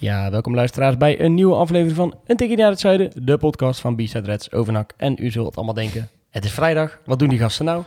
[0.00, 3.80] Ja, welkom luisteraars bij een nieuwe aflevering van Een Tikkie naar het Zuiden, de podcast
[3.80, 4.92] van B-Side Reds Overnak.
[4.96, 7.82] En u zult allemaal denken, het is vrijdag, wat doen die gasten nou?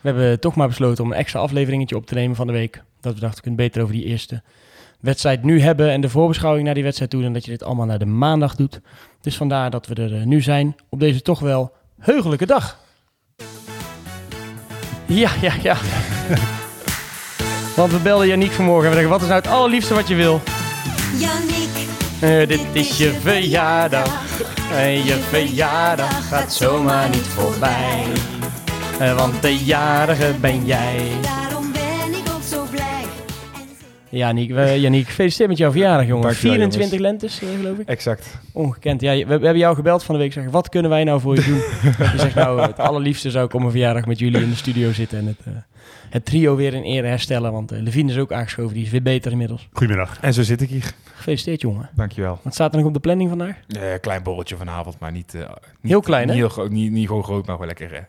[0.00, 2.82] We hebben toch maar besloten om een extra afleveringetje op te nemen van de week.
[3.00, 4.42] Dat we dachten, we kunnen beter over die eerste
[5.00, 7.86] wedstrijd nu hebben en de voorbeschouwing naar die wedstrijd toe, dan dat je dit allemaal
[7.86, 8.80] naar de maandag doet.
[9.20, 12.78] Dus vandaar dat we er eh, nu zijn, op deze toch wel heugelijke dag.
[15.06, 15.76] Ja, ja, ja.
[17.76, 20.14] Want we belden Janiek vanmorgen en we zeggen, wat is nou het allerliefste wat je
[20.14, 20.40] wil?
[22.20, 24.40] Eh, dit is je verjaardag.
[24.72, 28.04] En je verjaardag gaat zomaar niet voorbij.
[29.00, 31.08] Eh, want de jarige ben jij.
[31.22, 33.02] daarom ben ik ook zo blij.
[34.10, 36.22] En Ja, Niek, we, Janiek, gefeliciteerd met jouw verjaardag, jongen.
[36.22, 37.88] Dankjewel, 24 lentes, eh, geloof ik.
[37.88, 38.26] Exact.
[38.52, 39.00] Ongekend.
[39.00, 40.32] Ja, we, we hebben jou gebeld van de week.
[40.32, 41.56] Zeggen, wat kunnen wij nou voor je doen?
[42.12, 44.92] je zegt, nou, het allerliefste zou ik op mijn verjaardag met jullie in de studio
[44.92, 45.18] zitten.
[45.18, 45.52] En het, eh,
[46.10, 47.52] het trio weer in ere herstellen.
[47.52, 48.74] Want eh Levine is ook aangeschoven.
[48.74, 49.68] Die is weer beter inmiddels.
[49.72, 50.18] Goedemiddag.
[50.20, 50.92] En zo zit ik hier.
[51.14, 51.90] Gefeliciteerd, jongen.
[51.94, 52.40] Dankjewel.
[52.42, 53.56] Wat staat er nog op de planning vandaag?
[53.68, 55.34] Eh klein borreltje vanavond, maar niet...
[55.34, 56.32] eh, niet Heel klein, hè?
[56.32, 58.02] Niet, heel groot, niet, niet gewoon groot, maar wel lekker eh,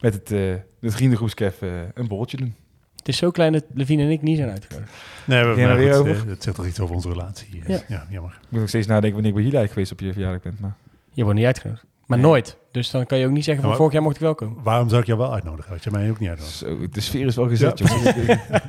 [0.00, 1.60] met het, eh het vriendengroepskef
[1.94, 2.54] een borreltje doen.
[2.96, 4.90] Het is zo klein dat Levine en ik niet zijn uitgenodigd.
[5.24, 6.28] Nee, we, er maar weer over?
[6.28, 7.62] het zegt toch iets over onze relatie.
[7.66, 7.80] Ja.
[7.88, 8.38] Ja, jammer.
[8.42, 10.60] Ik moet nog steeds nadenken wanneer ik bij jullie geweest op je verjaardag bent.
[10.60, 10.74] Maar
[11.12, 11.84] Je wordt niet uitgenodigd.
[12.10, 12.26] Maar Nee.
[12.28, 12.58] nooit.
[12.70, 14.62] Dus dan kan je ook niet zeggen van Ja, vorig jaar mocht ik wel komen.
[14.62, 15.72] Waarom zou ik jou wel uitnodigen?
[15.72, 16.58] Had je mij ook niet uitnodigen?
[16.58, 18.40] zo, de sfeer is wel gezet, Ja.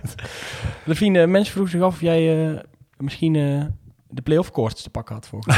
[0.86, 2.59] Levine, eh, mensen vroegen zich af of jij eh,
[2.98, 3.66] misschien eh,
[4.09, 5.45] de play-off koorts te pakken had voor.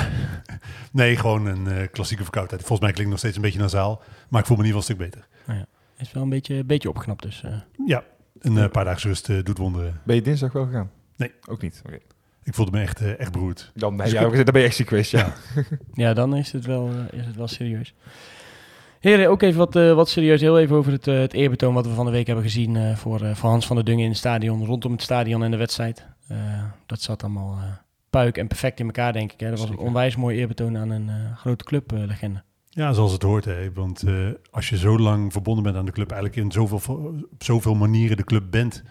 [0.91, 2.61] Nee, gewoon een eh, klassieke verkoudheid.
[2.61, 4.01] Volgens mij klinkt het nog steeds een beetje nasaal.
[4.29, 5.67] Maar ik voel me in ieder geval een stuk beter.
[5.97, 7.43] is wel een beetje, een beetje opgeknapt dus.
[7.43, 7.51] eh.
[7.85, 8.03] Ja,
[8.39, 10.01] een paar dagen rust doet wonderen.
[10.03, 10.91] Ben je dinsdag wel gegaan?
[11.15, 11.31] Nee.
[11.49, 11.81] Ook niet?
[11.85, 11.97] Oké.
[12.43, 13.71] Ik voelde me echt, eh, echt beroerd.
[13.75, 15.33] Dan, Dus ja, ik- dan ben je echt ziek geweest, ja.
[15.93, 17.93] Ja, dan is het wel, eh, is het wel serieus.
[18.99, 20.41] Heren, ook even wat, eh, wat serieus.
[20.41, 22.95] Heel even over het, eh, het eerbetoon wat we van de week hebben gezien eh,
[22.95, 24.65] voor, eh, voor Hans van der Dungen in het stadion.
[24.65, 26.05] Rondom het stadion en de wedstrijd.
[26.27, 26.37] Eh,
[26.85, 27.63] dat zat allemaal eh,
[28.09, 29.39] puik en perfect in elkaar, denk ik.
[29.39, 29.49] Hè.
[29.49, 32.43] Dat was een onwijs mooi eerbetoon aan een eh, grote clublegende.
[32.69, 33.45] Ja, zoals het hoort.
[33.45, 33.71] Hè.
[33.73, 34.13] Want eh,
[34.51, 38.17] als je zo lang verbonden bent aan de club, eigenlijk in zoveel, op zoveel manieren
[38.17, 38.83] de club bent,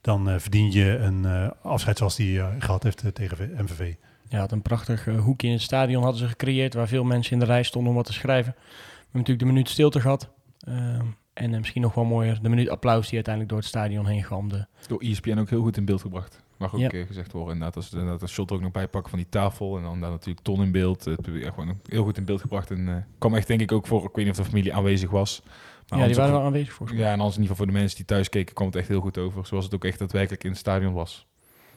[0.00, 3.94] dan eh, verdien je een eh, afscheid zoals die eh, gehad heeft tegen MVV.
[4.28, 7.38] Ja, had een prachtig hoekje in het stadion hadden ze gecreëerd, waar veel mensen in
[7.38, 8.52] de rij stonden om wat te schrijven.
[8.56, 8.64] We
[8.94, 10.30] hebben natuurlijk de minuut stilte gehad.
[10.60, 14.24] Ehm, en misschien nog wel mooier, de minuut applaus die uiteindelijk door het stadion heen
[14.24, 14.68] galmde.
[14.86, 16.42] Door ESPN ook heel goed in beeld gebracht.
[16.56, 17.04] Mag ook Ja.
[17.06, 17.52] gezegd worden.
[17.52, 19.76] Inderdaad, als, inderdaad, als shot ook nog bijpakken van die tafel.
[19.76, 21.04] En dan daar natuurlijk Ton in beeld.
[21.04, 22.70] Het publiek, ja, gewoon heel goed in beeld gebracht.
[22.70, 25.10] En eh, kwam echt denk ik ook voor, ik weet niet of de familie aanwezig
[25.10, 25.42] was.
[25.88, 26.96] Maar ja, die waren wel aanwezig mij.
[26.96, 28.88] Ja, en anders in ieder geval voor de mensen die thuis keken, kwam het echt
[28.88, 29.46] heel goed over.
[29.46, 31.26] Zoals het ook echt daadwerkelijk in het stadion was.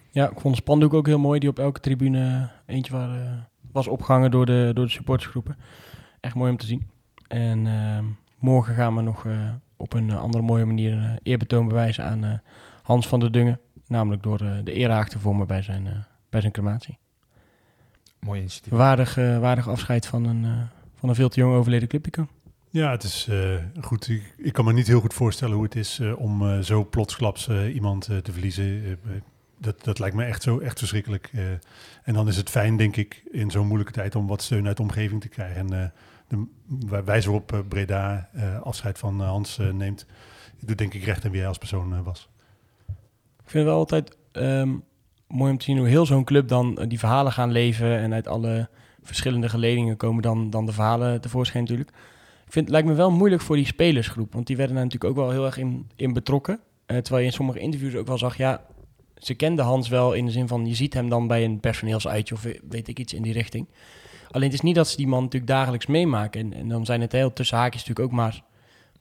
[0.09, 3.31] Ja, ik vond de spandoek ook heel mooi, die op elke tribune eentje waar, eh,
[3.71, 5.57] was opgehangen door de, door de supportersgroepen.
[6.19, 6.89] Echt mooi om te zien.
[7.27, 8.05] En ehm,
[8.39, 9.33] morgen gaan we nog eh,
[9.75, 12.41] op een andere mooie manier eh, eerbetoon bewijzen aan
[12.81, 13.59] Hans van der Dungen.
[13.87, 16.97] Namelijk door de erehaag te vormen bij zijn, bij zijn crematie.
[18.19, 18.71] Mooi initiatief.
[18.71, 20.45] Waardig, waardig afscheid van een,
[20.95, 22.27] van een veel te jong overleden clubico.
[22.71, 24.09] Ja, het is eh, goed.
[24.37, 27.49] Ik, kan me niet heel goed voorstellen hoe het is eh, om eh, zo plotsklaps
[27.49, 28.99] iemand te verliezen.
[29.57, 31.31] Dat, dat lijkt me echt zo echt verschrikkelijk.
[32.03, 34.77] en dan is het fijn, denk ik, in zo'n moeilijke tijd om wat steun uit
[34.77, 35.71] de omgeving te krijgen.
[35.71, 35.91] En
[36.27, 36.45] de
[36.89, 38.29] wij- wijze waarop Breda
[38.63, 40.05] afscheid van Hans neemt,
[40.59, 42.29] doet denk ik recht aan wie hij als persoon was.
[43.43, 44.69] Ik vind het wel altijd ehm,
[45.27, 47.97] mooi om te zien hoe heel zo'n club dan die verhalen gaan leven.
[47.97, 48.69] En uit alle
[49.03, 51.91] verschillende geledingen komen dan, dan de verhalen tevoorschijn natuurlijk.
[52.51, 54.33] Vind het lijkt me wel moeilijk voor die spelersgroep.
[54.33, 56.59] Want die werden daar natuurlijk ook wel heel erg in, in betrokken.
[56.85, 58.65] Eh, terwijl je in sommige interviews ook wel zag, ja,
[59.17, 60.67] ze kenden Hans wel in de zin van...
[60.67, 63.67] je ziet hem dan bij een personeelsuitje of weet ik iets in die richting.
[64.31, 66.41] Alleen het is niet dat ze die man natuurlijk dagelijks meemaken.
[66.41, 68.41] En, en dan zijn het heel tussen haakjes natuurlijk ook maar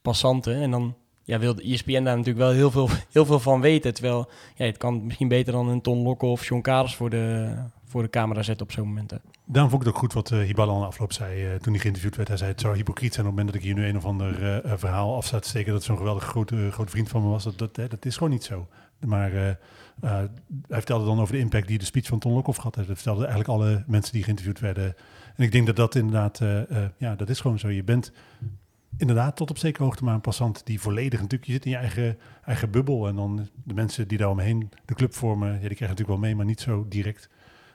[0.02, 0.54] passanten.
[0.54, 0.94] En dan
[1.24, 3.94] ja, wil de ESPN daar natuurlijk wel heel veel, heel veel van weten.
[3.94, 7.54] Terwijl ja, het kan misschien beter dan een Ton Lokke of John Karels voor de,
[7.90, 9.10] voor de camera zetten op zo'n moment.
[9.10, 9.16] hè.
[9.44, 11.72] Daarom vond ik het ook goed wat uh, Hibal aan de afloop zei eh, toen
[11.72, 12.28] hij geïnterviewd werd.
[12.28, 14.04] Hij zei, het zou hypocriet zijn op het moment dat ik hier nu een of
[14.04, 17.44] ander eh, verhaal af te steken dat zo'n geweldig grote, grote vriend van me was.
[17.44, 18.68] Dat, dat, dat is gewoon niet zo.
[19.06, 20.28] Maar hij
[20.68, 22.76] vertelde dan over de impact die de speech van Ton Lokhoff heeft.
[22.76, 24.94] Dat vertelden eigenlijk alle mensen die geïnterviewd werden.
[25.36, 26.40] En ik denk dat dat inderdaad,
[26.96, 27.68] ja, dat is gewoon zo.
[27.68, 28.12] Je bent
[28.96, 31.76] inderdaad tot op zekere hoogte maar een passant die volledig natuurlijk, je zit in je
[31.76, 33.08] eigen, eigen bubbel.
[33.08, 36.28] En dan de mensen die daar omheen de club vormen, ja, die krijgen natuurlijk wel
[36.28, 37.28] mee, maar niet zo direct.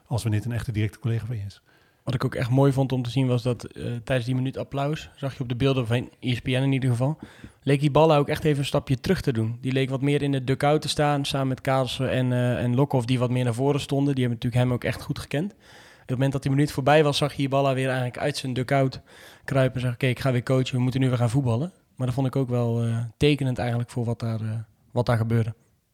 [0.06, 1.60] Als wanneer het een echte directe collega van je is.
[2.02, 4.56] Wat ik ook echt mooi vond om te zien was dat eh, tijdens die minuut
[4.58, 7.18] applaus, zag je op de beelden van E ESPN in ieder geval,
[7.62, 9.58] leek die ballen ook echt even een stapje terug te doen.
[9.60, 12.74] Die leek wat meer in de dugout te staan, samen met Kaelsen en, eh en
[12.74, 14.14] Lokhoff, die wat meer naar voren stonden.
[14.14, 15.52] Die hebben natuurlijk hem ook echt goed gekend.
[15.52, 15.58] Op
[15.98, 19.00] het moment dat die minuut voorbij was, zag je Iballa weer eigenlijk uit zijn dugout
[19.44, 21.72] kruipen en zeggen, oké, ik ga weer coachen, we moeten nu weer gaan voetballen.
[21.96, 24.50] Maar dat vond ik ook wel eh, tekenend eigenlijk voor wat daar, eh,
[24.90, 25.48] wat daar gebeurde.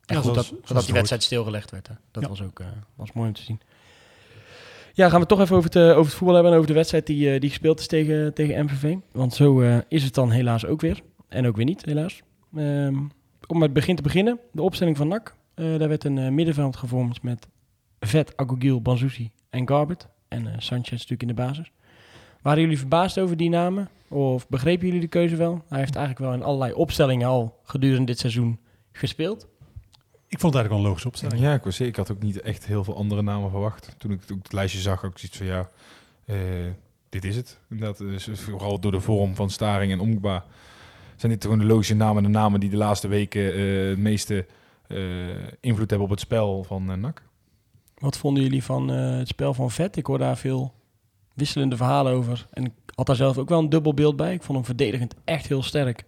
[0.06, 1.88] En Ja, goed zoals- dat, zoals dat die wedstrijd stilgelegd werd.
[1.88, 1.94] Hè.
[2.10, 2.28] Dat Ja.
[2.28, 3.60] was ook eh, was mooi om te zien.
[4.94, 6.76] Ja, gaan we toch even over het, eh, over het voetbal hebben en over de
[6.76, 8.96] wedstrijd die, eh, die gespeeld is tegen, tegen MVV.
[9.12, 11.00] Want zo eh, is het dan helaas ook weer.
[11.28, 12.22] En ook weer niet, helaas.
[12.56, 12.94] Ehm,
[13.46, 15.34] om met het begin te beginnen, de opstelling van NAC.
[15.54, 17.48] Daar werd een middenveld gevormd met
[18.00, 20.08] Vet, Agogil, Banzuzi en Garbert.
[20.28, 21.72] En Sanchez natuurlijk in de basis.
[22.42, 23.88] Waren jullie verbaasd over die namen?
[24.08, 25.64] Of begrepen jullie de keuze wel?
[25.68, 28.58] Hij heeft eigenlijk wel in allerlei opstellingen al gedurende dit seizoen
[28.92, 29.48] gespeeld.
[30.32, 31.40] Ik vond het eigenlijk wel een logische opstelling.
[31.40, 33.94] Ja, ik, was, ik had ook niet echt heel veel andere namen verwacht.
[33.98, 35.68] Toen ik, toen ik het lijstje zag, ik zoiets van ja,
[36.24, 36.36] eh,
[37.08, 37.58] dit is het.
[37.70, 40.44] Inderdaad, dus vooral door de vorm van Staring en Omgba
[41.16, 42.22] zijn dit gewoon de logische namen.
[42.22, 44.46] De namen die de laatste weken eh, het meeste
[44.86, 44.98] eh,
[45.60, 47.22] invloed hebben op het spel van NAC.
[48.02, 49.96] Wat vonden jullie van eh, het spel van Vet?
[49.96, 50.72] Ik hoor daar veel
[51.34, 52.46] wisselende verhalen over.
[52.50, 54.34] En ik had daar zelf ook wel een dubbel beeld bij.
[54.34, 56.04] Ik vond hem verdedigend echt heel sterk.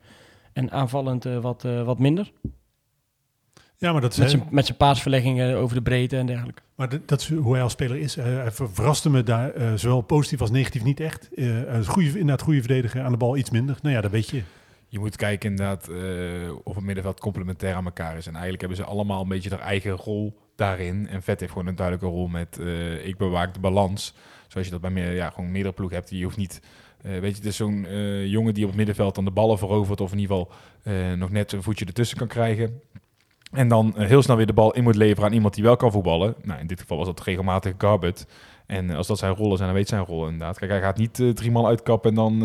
[0.53, 2.33] En aanvallend eh, wat, eh, wat minder.
[3.85, 6.63] Ja, maar dat is, Met zijn, met zijn paasverleggingen over de breedte en dergelijke.
[6.75, 8.17] maar dat, dat is hoe hij als speler is.
[8.17, 11.29] Eh, hij ver- verraste me daar eh, zowel positief als negatief niet echt.
[11.35, 13.77] Eh hij is goede, inderdaad goede verdediger, aan de bal iets minder.
[13.83, 14.43] Nou ja, dat weet je.
[14.89, 15.97] Je moet kijken inderdaad eh,
[16.65, 18.27] of het middenveld complementair aan elkaar is.
[18.27, 21.09] En eigenlijk hebben ze allemaal een beetje haar eigen rol daarin.
[21.09, 24.15] En Vet heeft gewoon een duidelijke rol met eh, ik bewaak de balans.
[24.49, 26.11] Zoals je dat bij meer, ja, gewoon meerdere ploegen hebt.
[26.11, 26.61] Je hoeft niet,
[27.03, 29.59] eh, weet je, het is zo'n eh, jongen die op het middenveld dan de ballen
[29.59, 30.01] verovert.
[30.01, 30.53] Of in ieder geval
[30.83, 32.81] eh, nog net een voetje ertussen kan krijgen.
[33.55, 35.77] En dan eh, heel snel weer de bal in moet leveren aan iemand die wel
[35.77, 36.35] kan voetballen.
[36.43, 38.27] Nou, in dit geval was dat regelmatig Garbett.
[38.67, 40.59] En eh, als dat zijn rol is, en dan weet zijn rol inderdaad.
[40.59, 42.39] Kijk, hij gaat niet eh, drie man uitkappen en dan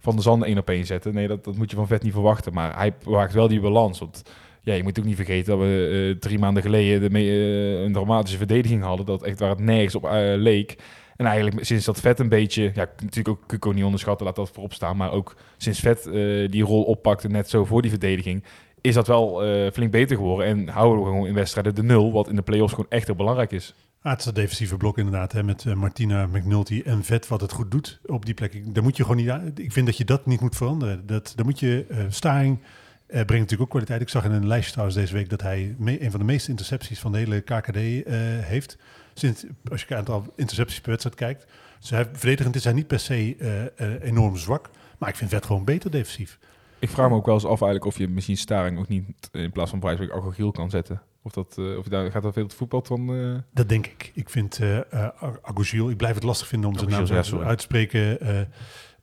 [0.00, 1.14] van de zand één op één zetten.
[1.14, 2.52] Nee, dat, dat moet je van vet niet verwachten.
[2.52, 3.98] Maar hij bewaakt wel die balans.
[3.98, 4.22] Want
[4.62, 9.06] ja, je moet ook niet vergeten dat we drie maanden geleden een dramatische verdediging hadden.
[9.06, 10.76] Dat echt waar het nergens op leek.
[11.16, 14.50] En eigenlijk sinds dat vet een beetje, ja, natuurlijk ook Kuko niet onderschatten, laat dat
[14.50, 14.96] voorop staan.
[14.96, 16.04] Maar ook sinds vet
[16.50, 18.44] die rol oppakte net zo voor die verdediging,
[18.80, 20.46] is dat wel eh, flink beter geworden.
[20.46, 23.16] En houden we gewoon in wedstrijden de nul, wat in de play-offs gewoon echt heel
[23.16, 23.74] belangrijk is.
[24.02, 27.40] Ah, het is dat defensieve blok inderdaad, hè, met eh, Martina, McNulty en Vet, wat
[27.40, 28.74] het goed doet op die plek.
[28.74, 31.06] Daar moet je gewoon niet Ik vind dat je dat niet moet veranderen.
[31.06, 32.58] Dat, daar moet je, eh Staring
[33.06, 34.00] brengt natuurlijk ook kwaliteit.
[34.00, 36.98] Ik zag in een lijstje trouwens deze week dat hij een van de meeste intercepties
[36.98, 37.76] van de hele KKD
[38.44, 38.78] heeft.
[39.14, 41.46] Sinds, als je het aantal intercepties per wedstrijd kijkt.
[41.80, 43.36] Dus hij, verdedigend is hij niet per se
[44.02, 44.70] enorm zwak.
[44.98, 46.38] Maar ik vind Vet gewoon beter defensief.
[46.80, 49.52] Ik vraag me ook wel eens af eigenlijk of je misschien Staring ook niet in
[49.52, 51.02] plaats van Prijswijk Agogiel kan zetten.
[51.22, 53.14] Of dat, eh, of je daar gaat dat veel het voetbal van...
[53.14, 54.10] eh, Dat denk ik.
[54.14, 55.08] Ik vind eh uh,
[55.42, 58.20] Agougiel, ik blijf het lastig vinden om zijn naam ja, uit te spreken.
[58.20, 58.40] eh,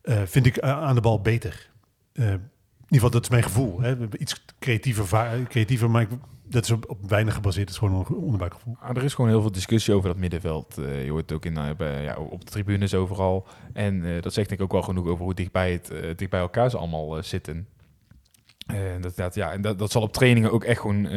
[0.02, 1.70] eh, vind ik eh, aan de bal beter.
[2.12, 2.48] Eh, in ieder
[2.88, 3.80] geval, dat is mijn gevoel.
[3.80, 3.94] Hè.
[3.94, 6.08] We hebben Iets creatiever, creatiever maar ik,
[6.48, 7.68] dat is op, weinig gebaseerd.
[7.68, 8.76] Het is gewoon een onderbuikgevoel.
[8.80, 10.78] Ah, er is gewoon heel veel discussie over dat middenveld.
[10.78, 13.46] Eh, je hoort het ook in, eh, ja, op de tribunes overal.
[13.72, 16.70] En eh, dat zegt denk ik ook wel genoeg over hoe dichtbij, het, dichtbij elkaar
[16.70, 17.68] ze allemaal zitten.
[18.66, 21.10] En dat, dat, ja, en dat, dat zal op trainingen ook echt gewoon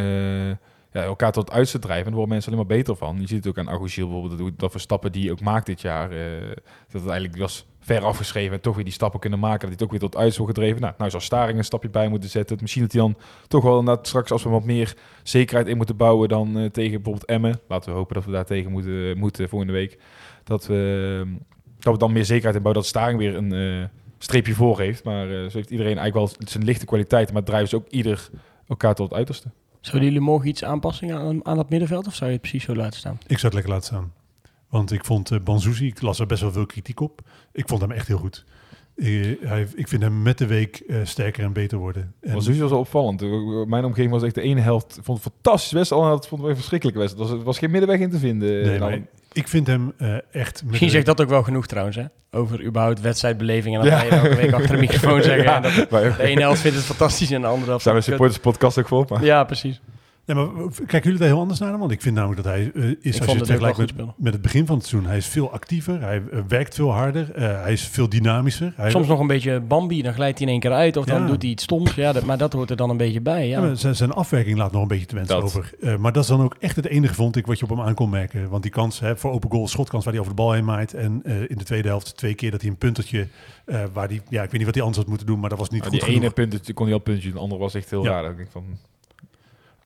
[0.91, 2.05] ja, elkaar tot het uiterste drijven.
[2.05, 3.19] En daar worden mensen alleen maar beter van.
[3.19, 5.81] Je ziet het ook aan Agougiel bijvoorbeeld, dat, voor stappen die hij ook maakt dit
[5.81, 6.09] jaar.
[6.09, 9.59] dat het eigenlijk was ver afgeschreven en toch weer die stappen kunnen maken.
[9.59, 10.81] Dat hij het ook weer tot wordt gedreven.
[10.81, 12.57] Nou, nou zou Staring een stapje bij moeten zetten.
[12.61, 13.17] Misschien dat hij dan
[13.47, 16.91] toch wel inderdaad straks als we wat meer zekerheid in moeten bouwen dan eh, tegen
[16.91, 17.59] bijvoorbeeld Emmen.
[17.67, 19.99] Laten we hopen dat we daar tegen moeten, moeten volgende week.
[20.43, 21.37] Dat we,
[21.79, 23.85] dat we dan meer zekerheid in bouwen dat Staring weer een eh,
[24.17, 25.03] streepje voor heeft.
[25.03, 27.33] Maar eh, zo heeft iedereen eigenlijk wel zijn lichte kwaliteiten.
[27.33, 28.29] Maar drijven ze ook ieder
[28.67, 29.49] elkaar tot het uiterste.
[29.81, 32.07] Zouden jullie morgen iets aanpassingen aan, aan dat middenveld?
[32.07, 33.17] Of zou je het precies zo laten staan?
[33.27, 34.18] Ik zou het lekker laten staan.
[34.69, 37.21] Want ik vond uh, Banzuzi, ik las er best wel veel kritiek op.
[37.51, 38.45] Ik vond hem echt heel goed.
[38.95, 42.13] Uh, hij, ik vind hem met de week uh, sterker en beter worden.
[42.21, 43.21] En was was wel opvallend.
[43.67, 45.91] Mijn omgeving was echt de ene helft vond het fantastisch best.
[45.91, 47.29] Al het vond het een verschrikkelijke wedstrijd.
[47.29, 48.65] Er was, was geen middenweg in te vinden.
[48.65, 48.99] Nee, maar
[49.33, 50.63] ik vind hem uh, echt...
[50.65, 52.03] Misschien zegt dat ook wel genoeg trouwens, hè?
[52.31, 53.75] Over überhaupt wedstrijdbeleving.
[53.75, 55.43] En dan ga je elke week achter de microfoon zeggen.
[55.43, 57.83] ja, dat, de ene helft vindt het fantastisch en de andere helft...
[57.83, 59.05] Zijn we supporters podcast ook voor?
[59.09, 59.23] Maar.
[59.23, 59.81] Ja, precies.
[60.33, 61.77] Nee, maar kijken jullie daar heel anders naar?
[61.77, 64.41] Want ik vind namelijk dat hij uh, is, ik als je het vergelijkt met, het
[64.41, 67.71] begin van het seizoen, hij is veel actiever, hij uh, werkt veel harder, uh, hij
[67.71, 68.73] is veel dynamischer.
[68.75, 71.17] Hij Soms nog een beetje Bambi, dan glijdt hij in één keer uit of ja.
[71.17, 71.95] dan doet hij iets stoms.
[71.95, 73.47] Ja, dat, maar dat hoort er dan een beetje bij.
[73.47, 73.65] Ja.
[73.65, 75.43] ja zijn, zijn, afwerking laat nog een beetje te wensen dat.
[75.43, 75.71] over.
[75.79, 77.81] Uh, maar dat is dan ook echt het enige, vond ik, wat je op hem
[77.81, 78.49] aan kon merken.
[78.49, 80.93] Want die kans hè, voor open goal, schotkans waar hij over de bal heen maait.
[80.93, 83.27] En uh, in de tweede helft twee keer dat hij een puntertje,
[83.65, 85.59] uh, waar die, ja, ik weet niet wat hij anders had moeten doen, maar dat
[85.59, 86.33] was niet nou, goed Die genoeg.
[86.37, 88.21] ene puntje kon hij al puntje, de andere was echt heel ja.
[88.21, 88.39] raar.
[88.39, 88.63] Ik van,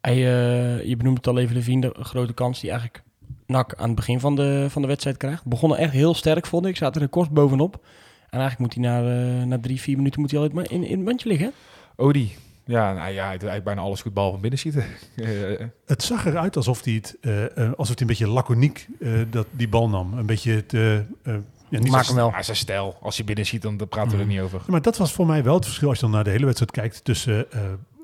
[0.03, 3.03] hij, uh, je benoemt het al even, Levine, de grote kans die eigenlijk
[3.47, 5.45] NAC aan het begin van de, van de wedstrijd krijgt.
[5.45, 6.77] Begonnen echt heel sterk, vond ik.
[6.77, 7.73] Zaten er kort bovenop.
[8.29, 8.99] En eigenlijk moet hij na,
[9.39, 11.47] eh, na drie, vier minuten moet hij al in, in, in het mandje liggen.
[11.47, 12.03] hè?
[12.03, 12.35] Odi.
[12.65, 14.83] Ja, nou ja, hij doet eigenlijk bijna alles goed behalve van binnen schieten.
[15.59, 19.11] Eh, Het zag eruit alsof hij het, eh, eh, alsof hij een beetje laconiek eh,
[19.29, 20.13] dat, die bal nam.
[20.13, 20.73] Een beetje het...
[20.73, 21.03] eh, eh,
[21.69, 22.29] ja, niet Maak hem wel.
[22.29, 24.59] maar zijn stijl, als hij binnen schiet, dan praten we er niet over.
[24.59, 26.45] Ja, maar dat was voor mij wel het verschil als je dan naar de hele
[26.45, 27.61] wedstrijd kijkt tussen eh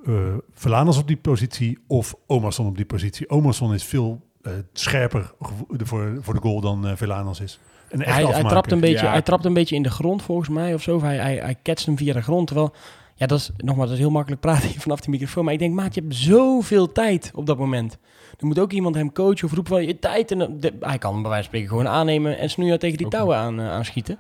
[0.10, 3.30] eh Verlanas op die positie of Omerson op die positie.
[3.30, 5.34] Omerson is veel eh, scherper
[5.78, 7.60] voor, voor de goal dan eh Verlanas is.
[7.90, 9.12] Een Hij, hij, trapt een beetje, Ja.
[9.12, 10.96] hij trapt een beetje in de grond volgens mij of zo.
[10.96, 12.48] Of hij, hij, hij ketst hem via de grond.
[12.48, 12.74] Terwijl,
[13.16, 15.44] ja, dat is nogmaals, dat is heel makkelijk praten hier vanaf die microfoon.
[15.44, 17.98] Maar ik denk, maat, je hebt zoveel tijd op dat moment.
[18.40, 20.32] Er moet ook iemand hem coachen of roepen van je tijd.
[20.32, 23.08] En de- hij kan hem bij wijze van spreken gewoon aannemen en snoeien tegen die
[23.08, 24.20] touwen aan, eh, aanschieten.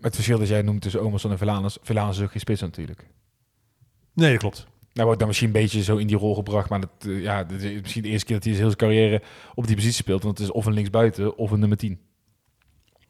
[0.00, 1.78] Het verschil dat jij noemt tussen Omerson en Velanus.
[1.82, 3.06] Velanus is ook geen spits natuurlijk.
[4.14, 4.66] Nee, dat klopt.
[4.92, 6.68] Nou wordt dan misschien een beetje zo in die rol gebracht.
[6.70, 9.22] Maar dat, eh, ja, is misschien de eerste keer dat hij zijn hele carrière
[9.54, 10.22] op die positie speelt.
[10.22, 11.98] Want het is of een linksbuiten of een nummer 10.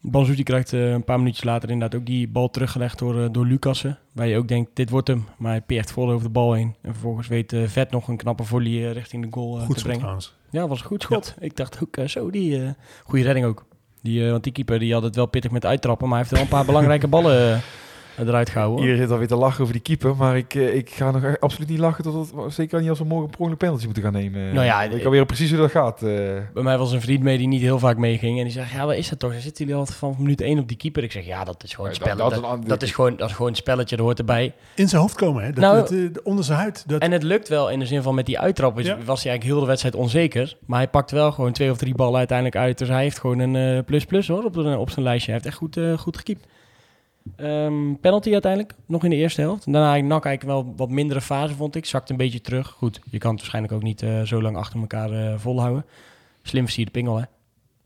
[0.01, 3.45] Banzuti krijgt eh, een paar minuutjes later inderdaad ook die bal teruggelegd door, eh, door
[3.45, 3.99] Lucassen.
[4.13, 5.25] Waar je ook denkt, dit wordt hem.
[5.37, 6.75] Maar hij peert vol over de bal heen.
[6.81, 9.99] En vervolgens weet Vet nog een knappe volley richting de goal Goed te brengen.
[9.99, 10.35] trouwens.
[10.49, 11.35] Ja, was een goed schot.
[11.39, 12.69] Ik dacht ook, zo, die eh
[13.03, 13.65] goede redding ook.
[14.03, 16.41] Die, eh, want die keeper die had het wel pittig met uittrappen, maar hij heeft
[16.41, 17.61] wel een paar belangrijke ballen
[18.17, 18.79] eruit gehouden.
[18.79, 20.15] Iedereen zit alweer te lachen over die keeper.
[20.15, 22.03] Maar ik, eh, ik ga nog absoluut niet lachen.
[22.03, 24.53] Tot het, zeker niet als we morgen per ongeluk penalty moeten gaan nemen.
[24.53, 26.01] Nou ja, ik alweer precies hoe dat gaat.
[26.03, 26.09] eh.
[26.53, 28.37] Bij mij was een vriend mee die niet heel vaak meeging.
[28.37, 29.31] En die zei, ja, wat is dat toch?
[29.31, 31.03] Dan zitten jullie altijd van minuut 1 op die keeper.
[31.03, 32.17] Ik zeg, ja, dat is gewoon een dat- spel.
[32.17, 34.19] dat Dat, is een ander- dat is gewoon, dat is gewoon een spelletje, dat hoort
[34.19, 34.53] erbij.
[34.75, 35.51] In zijn hoofd komen, hè?
[35.51, 36.83] Dat, Nou, dat, eh, onder zijn huid.
[36.87, 38.91] Dat, En het lukt wel in de zin van met die uittrap is- Ja.
[39.05, 40.57] was hij eigenlijk heel de wedstrijd onzeker.
[40.65, 42.77] Maar hij pakt wel gewoon twee of drie ballen uiteindelijk uit.
[42.77, 45.31] Dus hij heeft gewoon een eh, plus-plus hoor op, op zijn lijstje.
[45.31, 46.45] Hij heeft echt goed, eh, goed gekiept.
[47.35, 49.63] Ehm, penalty uiteindelijk, nog in de eerste helft.
[49.65, 51.85] Daarna eigenlijk NAC eigenlijk wel wat mindere fase vond ik.
[51.85, 52.67] Zakt een beetje terug.
[52.67, 55.85] Goed, je kan het waarschijnlijk ook niet eh, zo lang achter elkaar eh, volhouden.
[56.43, 57.23] Slim versierde pingel hè.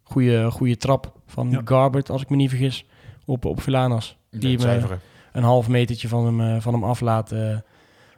[0.03, 1.62] Goeie, goeie trap van Ja.
[1.65, 2.86] Garbert, als ik me niet vergis,
[3.25, 4.17] op, op Villanas.
[4.32, 4.89] Ik Die hem, eh,
[5.34, 7.34] een half metertje van hem, eh, van hem af laat,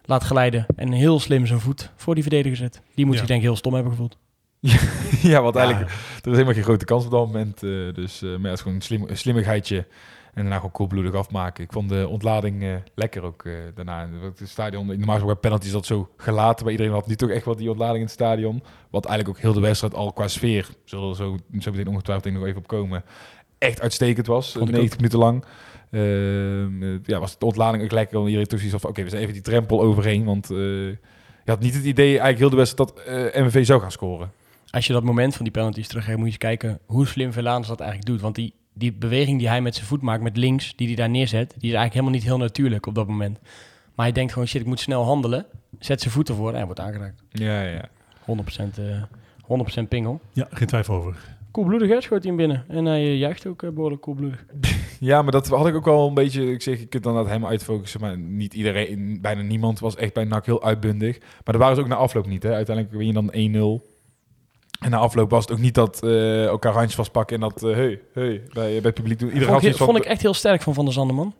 [0.05, 0.65] laat glijden.
[0.75, 2.81] En heel slim zijn voet voor die verdediger zet.
[2.95, 3.19] Die moet Ja.
[3.19, 4.17] zich denk ik heel stom hebben gevoeld.
[5.31, 7.63] ja, want Ja, eigenlijk er is helemaal geen grote kans op dat moment.
[7.63, 9.85] eh, dus eh, maar ja, het is gewoon een, slim, een slimmigheidje.
[10.39, 11.63] En daarna gewoon koelbloedig afmaken.
[11.63, 14.09] Ik vond de ontlading eh, lekker ook eh, daarna.
[14.21, 16.63] Het stadion, normaal gesproken bij penalty is dat zo gelaten.
[16.63, 18.63] Maar iedereen had nu toch echt wel die ontlading in het stadion.
[18.89, 22.33] Wat eigenlijk ook heel de wedstrijd al qua sfeer, zullen we zo, zo meteen ongetwijfeld
[22.33, 23.03] nog even op komen,
[23.57, 24.51] echt uitstekend was.
[24.51, 25.45] Vond ik 90 minuten lang.
[25.91, 28.19] Ehm, eh, ja, was de ontlading ook lekker.
[28.19, 30.25] Iedereen toch zoiets van, oké, we zijn even die drempel overheen.
[30.25, 30.97] Want je
[31.45, 33.05] had niet het idee eigenlijk heel de wedstrijd dat
[33.45, 34.31] MVV zou gaan scoren.
[34.69, 37.67] Als je dat moment van die penalties teruggeeft, moet je eens kijken hoe slim Verlaans
[37.67, 38.21] dat eigenlijk doet.
[38.21, 41.09] Want die, die beweging die hij met zijn voet maakt, met links, die hij daar
[41.09, 43.39] neerzet, die is eigenlijk helemaal niet heel natuurlijk op dat moment.
[43.95, 45.45] Maar hij denkt gewoon, shit, ik moet snel handelen.
[45.79, 47.23] Zet zijn voet ervoor en hij wordt aangeraakt.
[47.29, 47.89] Ja, ja.
[48.25, 49.03] 100%, eh
[49.83, 50.21] 100% pingel.
[50.33, 51.37] ja, geen twijfel over.
[51.51, 52.65] Koelbloedig hè, schoot hij hem binnen.
[52.67, 54.45] En hij eh, juicht ook eh, behoorlijk koelbloedig.
[54.99, 56.51] Ja, maar dat had ik ook wel een beetje.
[56.51, 58.01] Ik zeg, je kunt dan dat helemaal uitfocussen.
[58.01, 61.19] Maar niet iedereen, bijna niemand was echt bij NAC heel uitbundig.
[61.19, 62.43] Maar dat waren ze ook na afloop niet.
[62.43, 62.53] Hè.
[62.53, 63.98] Uiteindelijk win je dan 1-0.
[64.79, 67.75] En na afloop was het ook niet dat eh, elkaar handjes vastpakken en dat, eh
[67.75, 69.29] hey, hey, bij, bij het publiek doen.
[69.29, 71.33] Iedereen Vond, ik, vond ik echt heel sterk van Van der Zanderman.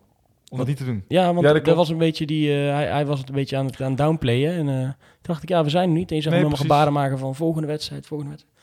[0.50, 1.04] om dat niet te doen.
[1.08, 3.58] Ja, want Ja, dat was een beetje die, eh, hij, hij was het een beetje
[3.58, 4.54] aan het aan downplayen.
[4.54, 6.10] En toen dacht ik, ja, we zijn er niet.
[6.10, 6.60] En je zag Nee, precies.
[6.60, 8.58] gebaren maken van volgende wedstrijd, volgende wedstrijd.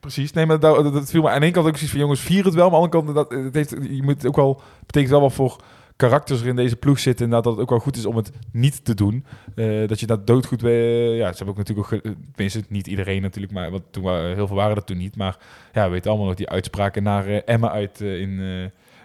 [0.00, 2.44] Precies, nee, maar dat, viel me aan de ene kant ook zoiets van jongens, vier
[2.44, 2.70] het wel.
[2.70, 5.32] Maar aan de andere kant, dat, het heeft, je moet ook wel, betekent wel wat
[5.32, 5.56] voor
[5.96, 7.24] karakters er in deze ploeg zitten.
[7.24, 9.24] En dat het ook wel goed is om het niet te doen.
[9.54, 13.22] Eh, dat je dat doodgoed, eh, ja, ze hebben ook natuurlijk ook, tenminste niet iedereen
[13.22, 15.16] natuurlijk, maar want toen waren, heel veel waren dat toen niet.
[15.16, 15.38] Maar
[15.72, 18.40] ja, we weten allemaal nog die uitspraken naar eh, Emma uit eh, in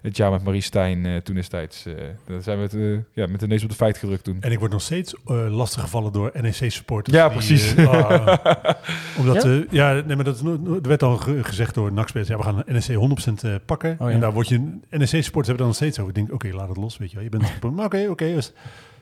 [0.01, 1.85] het jaar met Marie Stijn eh, toen destijds.
[1.85, 1.93] eh
[2.25, 4.37] daar zijn we het, eh, ja, met de neus op de feit gedrukt toen.
[4.39, 7.17] En ik word nog steeds eh lastig gevallen door NEC-supporters.
[7.17, 7.77] Ja, die, precies.
[7.77, 8.37] ah,
[9.19, 9.49] omdat, Ja?
[9.49, 9.63] ja?
[9.69, 12.63] ja, nee, maar dat is, er werd al ge- gezegd door NAC-spelers, ja, we gaan
[12.65, 13.91] NEC 100% eh, pakken.
[13.99, 14.13] Oh, ja.
[14.13, 14.57] En daar word je,
[14.89, 16.09] NEC-supporters hebben dan nog steeds over.
[16.09, 17.23] Ik denk, oké, laat het los, weet je wel.
[17.23, 17.43] Je bent,
[17.75, 18.25] maar oké, oké.
[18.33, 18.51] dus,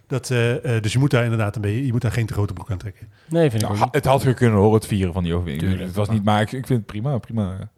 [0.08, 0.28] dat,
[0.82, 2.78] dus je moet daar inderdaad een beetje, je moet daar geen te grote broek aan
[2.78, 3.08] trekken.
[3.30, 3.94] Nee, vind ik Nou, ook niet.
[3.94, 5.80] het had kunnen horen, het vieren van die overwinning.
[5.80, 7.70] Het was niet, maar ik, ik vind het prima, prima.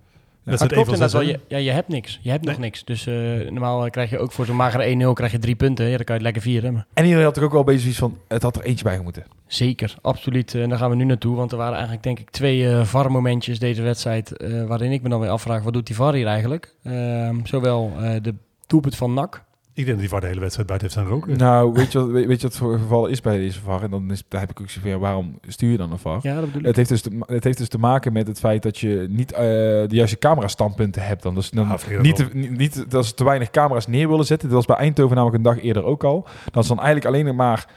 [0.49, 1.21] Dat klopt inderdaad wel.
[1.21, 2.19] Je, ja, je hebt niks.
[2.21, 2.83] Je hebt nog niks.
[2.83, 3.13] Dus eh,
[3.49, 5.85] normaal eh, krijg je ook voor zo'n magere 1-0 krijg je drie punten.
[5.85, 6.85] Ja, dan kan je het lekker vieren.
[6.93, 9.23] En iedereen had er ook wel bezig van, het had er eentje bij moeten.
[9.47, 10.55] zeker, absoluut.
[10.55, 11.35] En daar gaan we nu naartoe.
[11.35, 14.37] Want er waren eigenlijk denk ik twee eh VAR-momentjes deze wedstrijd...
[14.37, 16.75] eh, waarin ik me dan weer afvraag, wat doet die VAR hier eigenlijk?
[16.83, 18.33] Ehm, zowel eh, de
[18.67, 19.43] doelpunt van NAC.
[19.79, 21.37] Ik denk dat die VAR de hele wedstrijd buiten heeft staan roken.
[21.37, 23.83] Nou, weet je, wat, weet, weet je wat voor geval is bij deze VAR?
[23.83, 25.99] En dan is, daar heb ik ook zoiets van, ja, waarom stuur je dan een
[25.99, 26.19] VAR?
[26.21, 26.65] Ja, dat bedoel ik.
[26.67, 29.31] Het heeft, dus te, het heeft dus te maken met het feit dat je niet
[29.31, 31.23] eh, de juiste camera-standpunten hebt.
[31.23, 31.35] Dan.
[31.35, 34.47] Dus dan Ah, niet, te, niet, niet dat ze te weinig camera's neer willen zetten.
[34.47, 36.27] Dat was bij Eindhoven namelijk een dag eerder ook al.
[36.51, 37.67] Dat is dan eigenlijk alleen maar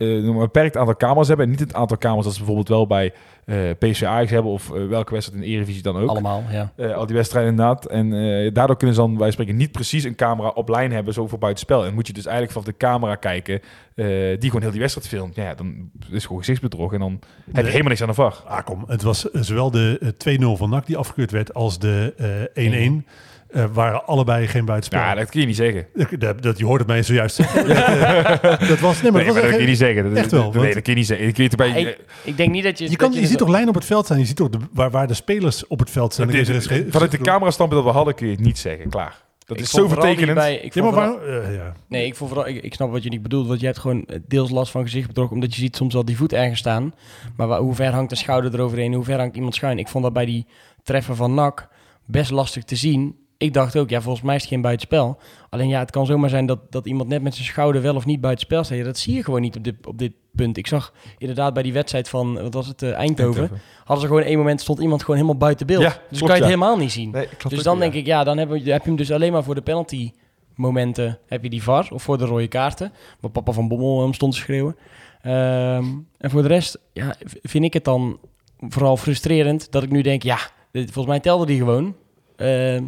[0.00, 1.46] eh, een beperkt aantal camera's hebben.
[1.46, 3.12] En niet het aantal camera's dat ze bijvoorbeeld wel bij
[3.44, 6.08] eh PSV Ajax hebben of eh, welke wedstrijd in de Eredivisie dan ook.
[6.08, 6.72] Allemaal, ja.
[6.76, 7.86] Eh, al die wedstrijden inderdaad.
[7.86, 11.14] En eh, daardoor kunnen ze dan, wij spreken, niet precies een camera op lijn hebben,
[11.14, 11.86] zo voor buitenspel.
[11.86, 13.60] En moet je dus eigenlijk van de camera kijken,
[13.94, 15.34] eh, die gewoon heel die wedstrijd filmt.
[15.34, 17.20] Ja, dan is het gewoon gezichtsbedrog en dan
[17.52, 18.42] heb je helemaal niks aan de VAR.
[18.46, 18.84] Ah, kom.
[18.86, 23.06] Het was zowel de eh, 2-0 van NAC die afgekeurd werd als de eh 1-1.
[23.52, 25.00] Eh, waren allebei geen buitenspel.
[25.00, 25.86] Ja, dat kun je niet zeggen.
[26.18, 27.66] dat, dat, je hoort het mij zojuist zeggen.
[27.68, 29.02] dat, eh, dat was...
[29.02, 30.02] Nee, maar Nee, dat maar was dat kun je niet zeggen.
[30.04, 31.26] Dat, echt wel, dat- want- nee, dat kun je niet zeggen.
[31.26, 32.90] Dat kun je erbij, Ik, ik denk niet dat je...
[32.90, 34.18] Je, kan, dat je ziet toch lijnen op het veld staan.
[34.18, 37.10] Je ziet toch de, waar, waar de spelers op het veld is- is geen- vanuit
[37.10, 38.88] de camerastandpunt dat we hadden kun je het niet zeggen.
[38.90, 39.28] Klaar.
[39.46, 40.34] Dat Ik is zo vertekenend.
[40.38, 41.72] Bij, ik Ja, maar vooral- waar, eh, ja.
[41.88, 43.46] Nee, ik, vond vooral, ik, ik snap wat je niet bedoelt.
[43.46, 45.30] Want je hebt gewoon deels last van gezichtbedrog.
[45.30, 46.94] Omdat je ziet soms al die voet ergens staan.
[47.36, 48.94] Maar waar, hoe ver hangt de schouder eroverheen?
[48.94, 49.78] Hoe ver hangt iemand schuin?
[49.78, 50.46] Ik vond dat bij die
[50.82, 51.68] treffer van NAC
[52.06, 53.16] best lastig te zien.
[53.40, 55.18] Ik dacht ook, ja, volgens mij is het geen buitenspel.
[55.50, 58.04] Alleen ja, het kan zomaar zijn dat, dat iemand net met zijn schouder wel of
[58.06, 58.78] niet buitenspel staat.
[58.78, 60.56] Ja, dat zie je gewoon niet op dit, op dit punt.
[60.56, 63.50] Ik zag inderdaad bij die wedstrijd van, wat was het, eh, Eindhoven.
[63.78, 65.82] Hadden ze gewoon één moment, stond iemand gewoon helemaal buiten beeld.
[65.82, 66.46] Ja, dus klopt, kan je het ja.
[66.58, 67.10] helemaal niet zien.
[67.10, 69.32] Nee, klopt Dus dan denk ik, ja, dan heb je, heb je hem dus alleen
[69.32, 70.10] maar voor de penalty
[70.54, 74.14] momenten heb je die VAR of voor de rode kaarten, waar papa van Bommel hem
[74.14, 74.76] stond te schreeuwen.
[75.22, 75.84] Ehm,
[76.18, 78.18] en voor de rest ja, vind ik het dan
[78.58, 80.38] vooral frustrerend dat ik nu denk, ja,
[80.72, 81.94] dit- volgens mij telde die gewoon.
[82.36, 82.82] Ehm,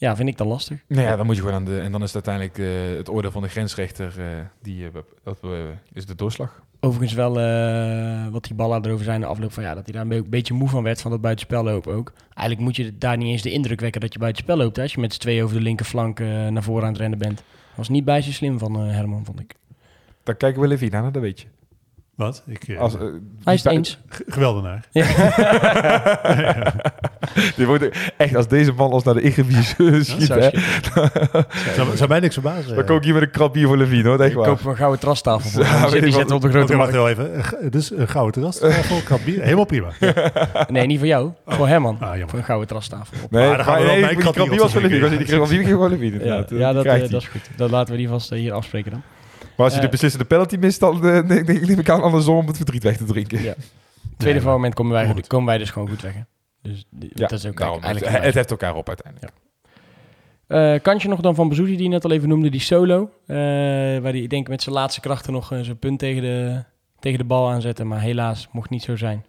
[0.00, 0.78] ja, vind ik dan lastig.
[0.86, 1.80] Nou ja, dan moet je gewoon aan de...
[1.80, 4.14] En dan is het uiteindelijk eh, het oordeel van de grensrechter...
[4.18, 4.26] eh,
[4.62, 4.92] die, eh,
[5.22, 5.38] dat
[5.92, 6.62] is de doorslag.
[6.80, 7.32] Overigens wel
[8.30, 10.54] wat die ballen erover zijn de afloop van ja, dat hij daar een be- beetje
[10.54, 12.12] moe van werd van dat buitenspel lopen ook.
[12.34, 14.92] Eigenlijk moet je daar niet eens de indruk wekken dat je buitenspel loopt hè, als
[14.94, 17.42] je met z'n tweeën over de linkerflank naar voren aan het rennen bent.
[17.74, 19.54] Was niet bij zo slim van Herman, vond ik.
[20.22, 21.46] Dan kijken we wel even naar, dat weet je.
[22.20, 22.42] Wat?
[22.46, 23.00] Ik, eh, Als, eh,
[23.44, 23.98] Hij is het die- eens.
[24.28, 24.84] geweldenaar.
[27.56, 30.48] Die wordt echt, als deze man als naar de Eredivisie schiet, zou hè,
[31.76, 32.74] Zou, zou mij niks verbazen.
[32.74, 34.20] dan kom ik hier met een krab bier voor Levine, hoor.
[34.20, 34.46] Echt Ik waar.
[34.46, 35.62] koop een gouden trastafel voor.
[35.62, 36.00] Ja, hem.
[36.00, 37.16] Die zetten op de grote wacht markt.
[37.16, 37.70] heel even.
[37.70, 39.42] Dus een gouden terras, tafel, krab bier.
[39.42, 39.88] Helemaal prima.
[40.00, 40.32] Ja.
[40.68, 41.30] Nee, niet voor jou.
[41.46, 41.96] Voor Herman.
[42.00, 42.28] Ah, jammer.
[42.28, 43.16] voor een gouden trastafel.
[43.30, 44.80] Nee, Maar dan gaan we maar wel nee, krab bier was voor.
[44.82, 45.16] Levine.
[45.16, 47.50] Die krab bier voor Levine, Ja, ja dat, eh, dat is goed.
[47.56, 49.02] Dat laten we die vast eh, hier afspreken dan.
[49.56, 52.02] Maar als je de Eh, beslissende penalty mist, dan eh, denk ik, neem ik aan
[52.02, 53.42] andersom om het verdriet weg te drinken.
[53.42, 53.54] Ja.
[54.16, 55.26] Tweede maar- moment komen wij, Goed.
[55.26, 56.14] komen wij dus gewoon goed weg.
[56.14, 56.20] hè.
[56.62, 57.82] Dus die- Ja, dat is ook daarom.
[57.82, 58.14] eigenlijk...
[58.14, 59.32] het, het heeft elkaar op uiteindelijk.
[60.46, 63.10] Eh, kantje nog dan van Bezoedi, die je net al even noemde, die solo.
[63.26, 66.62] eh, waar hij, ik denk, met zijn laatste krachten nog zijn punt tegen de,
[66.98, 67.84] tegen de bal aanzette.
[67.84, 69.24] Maar helaas mocht niet zo zijn.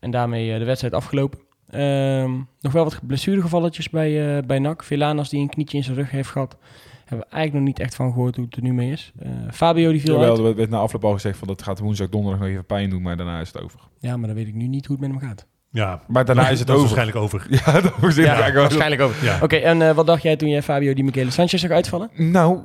[0.00, 1.38] En daarmee de wedstrijd afgelopen.
[1.70, 4.82] Ehm, nog wel wat blessuregevalletjes bij, eh bij NAC.
[4.84, 6.56] Villanas die een knietje in zijn rug heeft gehad.
[7.04, 9.12] Hebben we eigenlijk nog niet echt van gehoord hoe het er nu mee is.
[9.18, 10.38] Eh, Fabio die viel Jawel, uit.
[10.38, 13.02] er werd na afloop al gezegd van dat gaat woensdag, donderdag nog even pijn doen,
[13.02, 13.80] maar daarna is het over.
[13.98, 15.46] Ja, maar dan weet ik nu niet hoe het met hem gaat.
[15.70, 16.94] Ja, Maar daarna is het dat over.
[16.96, 17.46] waarschijnlijk over.
[17.66, 19.02] Ja, dat was Ja, waarschijnlijk.
[19.22, 19.38] Ja.
[19.42, 22.10] Oké, en eh, wat dacht jij toen jij Fabio die Michele Sanchez zag uitvallen?
[22.16, 22.58] Nou,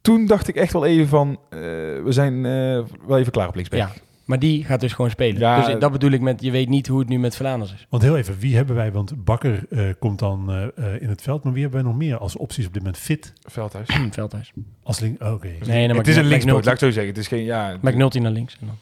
[0.00, 1.58] toen dacht ik echt wel even van, eh,
[2.04, 3.78] we zijn eh, wel even klaar op linksback.
[3.80, 3.90] Ja,
[4.24, 5.40] maar die gaat dus gewoon spelen.
[5.40, 5.66] Ja.
[5.66, 7.86] dus dat bedoel ik met, je weet niet hoe het nu met Verlaners is.
[7.90, 8.92] Want heel even, wie hebben wij?
[8.92, 11.44] Want Bakker eh, komt dan eh, eh, in het veld.
[11.44, 13.00] Maar wie hebben wij nog meer als opties op dit moment?
[13.02, 13.88] Fit Veldhuis.
[14.10, 14.52] Veldhuis.
[14.82, 15.22] als link.
[15.22, 15.50] oh, Oké.
[15.66, 17.08] Nee, het is een linkspoot, laat ik zo zeggen.
[17.12, 17.76] Het is geen, ja...
[17.80, 18.56] McNulty naar links.
[18.60, 18.76] En dan.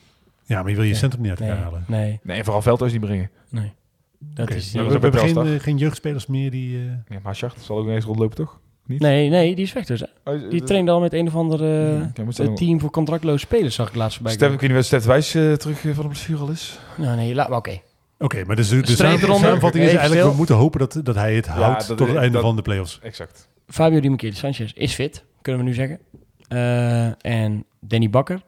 [0.44, 0.98] Ja, maar je wil je Nee.
[0.98, 1.84] centrum niet uit Nee, halen.
[1.88, 3.30] nee, Nee, en vooral Veldhuis niet brengen.
[3.48, 3.72] nee.
[4.34, 6.76] Dat is, we, hebben geen, eh, geen jeugdspelers meer die...
[6.78, 8.60] eh, Ja, maar Schacht zal ook ineens rondlopen, toch?
[8.98, 10.00] Nee, nee, die is weg dus.
[10.00, 10.32] Hè?
[10.32, 13.74] Oh, Die trainde al met een of ander eh, Ja, eh, team voor contractloze spelers,
[13.74, 14.34] zag ik laatst voorbij.
[14.34, 16.78] Stef, ik weet niet wat Stef Wijs eh, terug eh, van de blessure al is.
[16.96, 17.80] Nou, nee, laat maar oké.
[18.18, 20.20] Oké, maar dus de, samenvatting is eigenlijk...
[20.20, 20.30] stil.
[20.30, 22.98] We moeten hopen dat, dat hij het houdt tot het einde dat- van de play-offs.
[23.02, 23.48] Exact.
[23.66, 25.98] Fabio Di Michele Sanchez is fit, kunnen we nu zeggen.
[26.48, 28.42] Eh, en Danny Bakker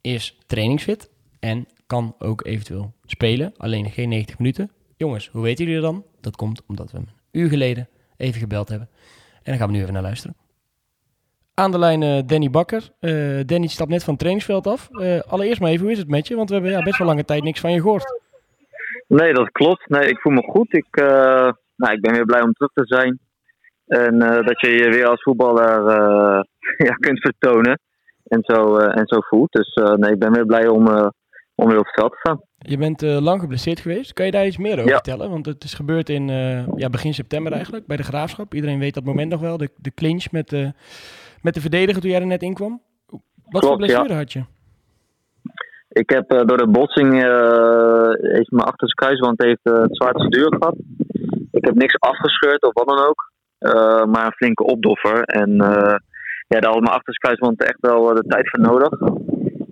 [0.00, 3.52] is trainingsfit en kan ook eventueel spelen.
[3.56, 4.70] Alleen geen 90 minuten.
[4.96, 6.04] Jongens, hoe weten jullie dat dan?
[6.20, 8.88] Dat komt omdat we hem een uur geleden even gebeld hebben.
[9.44, 10.36] En dan gaan we nu even naar luisteren.
[11.54, 12.82] Aan de lijn eh, Danny Bakker.
[13.00, 14.88] Eh, Danny stapt net van het trainingsveld af.
[14.90, 16.36] Eh, allereerst maar even, hoe is het met je?
[16.36, 18.20] Want we hebben ja, best wel lange tijd niks van je gehoord.
[19.08, 19.88] Nee, dat klopt.
[19.88, 20.74] Nee, ik voel me goed.
[20.74, 20.86] Ik,
[21.76, 23.18] nou, ik ben weer blij om terug te zijn.
[23.86, 25.84] En dat je je weer als voetballer
[26.88, 27.80] ja, kunt vertonen.
[28.24, 29.52] En zo, en zo voelt.
[29.52, 31.12] Dus nee, ik ben weer blij om,
[31.62, 32.40] om weer op het veld te staan.
[32.58, 34.12] Je bent eh, lang geblesseerd geweest.
[34.12, 34.92] Kan je daar iets meer over Ja.
[34.94, 35.30] vertellen?
[35.30, 38.54] Want het is gebeurd in eh, ja, begin september eigenlijk, bij de Graafschap.
[38.54, 40.72] Iedereen weet dat moment nog wel, de, de clinch met de,
[41.42, 42.80] met de verdediger toen jij er net in kwam.
[43.48, 43.76] Wat voor ja.
[43.76, 44.42] blessure had je?
[45.88, 50.28] Ik heb eh, door de botsing eh, heeft mijn achterste kruisband heeft, eh, het zwaarste
[50.28, 50.76] duur gehad.
[51.50, 53.30] Ik heb niks afgescheurd of wat dan ook.
[53.58, 55.22] eh, maar een flinke opdoffer.
[55.22, 55.94] En eh,
[56.48, 58.90] ja, daar had mijn achterste kruisband echt wel eh, de tijd voor nodig.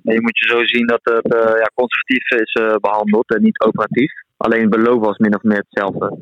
[0.02, 3.60] Je moet je zo zien dat het eh, ja, conservatief is eh, behandeld en niet
[3.60, 4.12] operatief.
[4.36, 6.18] Alleen het was min of meer hetzelfde.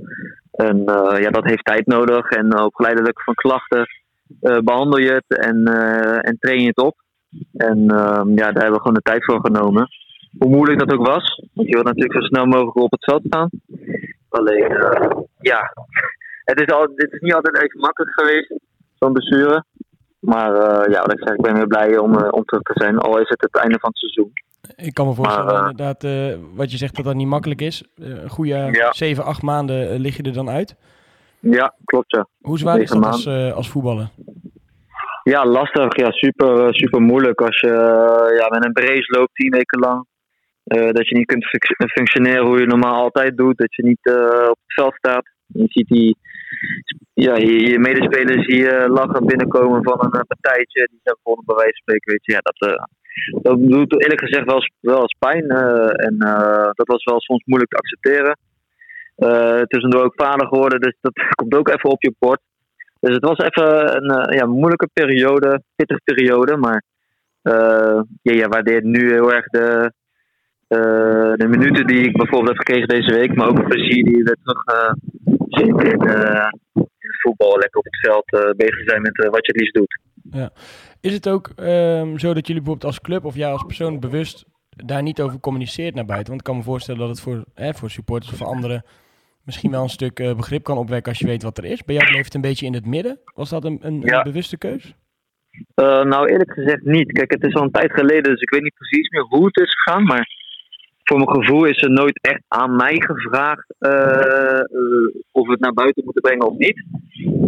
[0.51, 2.31] En eh, ja, dat heeft tijd nodig.
[2.31, 3.87] En op geleidelijk van klachten
[4.41, 5.65] eh, behandel je het en,
[6.23, 6.97] en train je het op.
[7.53, 9.89] En ehm, ja, daar hebben we gewoon de tijd voor genomen.
[10.39, 11.45] Hoe moeilijk dat ook was.
[11.55, 13.51] Want je wilt natuurlijk zo snel mogelijk op het veld staan.
[14.29, 14.73] Alleen,
[15.39, 15.73] ja,
[16.45, 18.55] het is, al, het is niet altijd even makkelijk geweest,
[18.99, 19.65] zo'n blessure.
[20.21, 22.73] Maar eh, ja, wat ik zeg, ik ben weer blij om, eh, om terug te
[22.75, 22.99] zijn.
[22.99, 24.33] Al is het het einde van het seizoen.
[24.77, 26.03] Ik kan me voorstellen Maar, eh, inderdaad,
[26.55, 27.85] wat je zegt dat dat niet makkelijk is.
[27.95, 28.93] Een goede Ja.
[28.93, 30.77] 7, 8 maanden lig je er dan uit.
[31.41, 32.27] Ja, klopt ja.
[32.41, 34.09] Hoe zwaar is dat als, als voetballer?
[35.23, 35.97] Ja, lastig.
[35.97, 37.69] Ja, super, super moeilijk als je
[38.41, 40.07] ja, met een brace loopt tien weken lang.
[40.93, 43.59] Dat je niet kunt func- functioneren hoe je normaal altijd doet.
[43.59, 44.11] Dat je niet
[44.51, 45.27] op het veld staat.
[45.49, 46.17] Je ziet die,
[47.15, 50.89] ja, je, je medespelers zie je lachen binnenkomen van een eh, partijtje.
[50.91, 52.13] Die zijn gewonnen bij wijze van spreken.
[52.13, 52.33] Weet je.
[52.33, 52.85] Ja, dat, eh,
[53.43, 55.49] dat doet eerlijk gezegd wel wel eens pijn.
[55.49, 58.39] eh, en eh, dat was wel soms moeilijk te accepteren.
[59.17, 62.41] Eh tussendoor ook vader geworden, dus dat komt ook even op je bord.
[63.01, 66.57] Dus het was even een eh, ja, moeilijke periode, pittige periode.
[66.57, 66.83] Maar
[67.43, 69.93] eh ja, je waardeert nu heel erg de,
[70.69, 73.35] eh, de minuten die ik bijvoorbeeld heb gekregen deze week.
[73.35, 74.93] Maar ook het plezier die weer terug eh,
[75.49, 77.59] zit in, eh, in voetbal.
[77.59, 80.01] Lekker op het veld bezig zijn met wat je het liefst doet.
[81.01, 84.45] Is het ook ehm, zo dat jullie bijvoorbeeld als club of jij als persoon bewust
[84.71, 86.29] daar niet over communiceert naar buiten?
[86.29, 88.85] Want ik kan me voorstellen dat het voor, hè, voor supporters of voor anderen
[89.45, 91.85] misschien wel een stuk begrip kan opwekken als je weet wat er is.
[91.85, 93.21] Bij jou bleef het een beetje in het midden.
[93.35, 94.17] Was dat een, een, Ja.
[94.17, 94.95] een bewuste keus?
[95.75, 97.13] Nou, eerlijk gezegd niet.
[97.13, 99.57] Kijk, het is al een tijd geleden, dus ik weet niet precies meer hoe het
[99.57, 100.03] is gegaan.
[100.03, 100.38] Maar
[101.09, 104.65] voor mijn gevoel is er nooit echt aan mij gevraagd eh, eh,
[105.33, 106.85] of we het naar buiten moeten brengen of niet.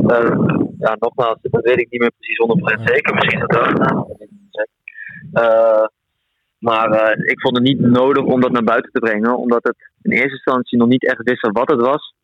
[0.06, 0.38] Eh,
[0.78, 3.14] ja, nogmaals, dat weet ik niet meer precies 100% zeker.
[3.14, 4.18] Misschien is dat wel
[4.50, 5.90] dat
[6.58, 10.10] maar ik vond het niet nodig om dat naar buiten te brengen, omdat het in
[10.10, 12.14] eerste instantie nog niet echt wisten wat het was.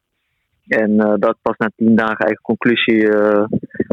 [0.67, 3.09] En dat pas na tien dagen eigen conclusie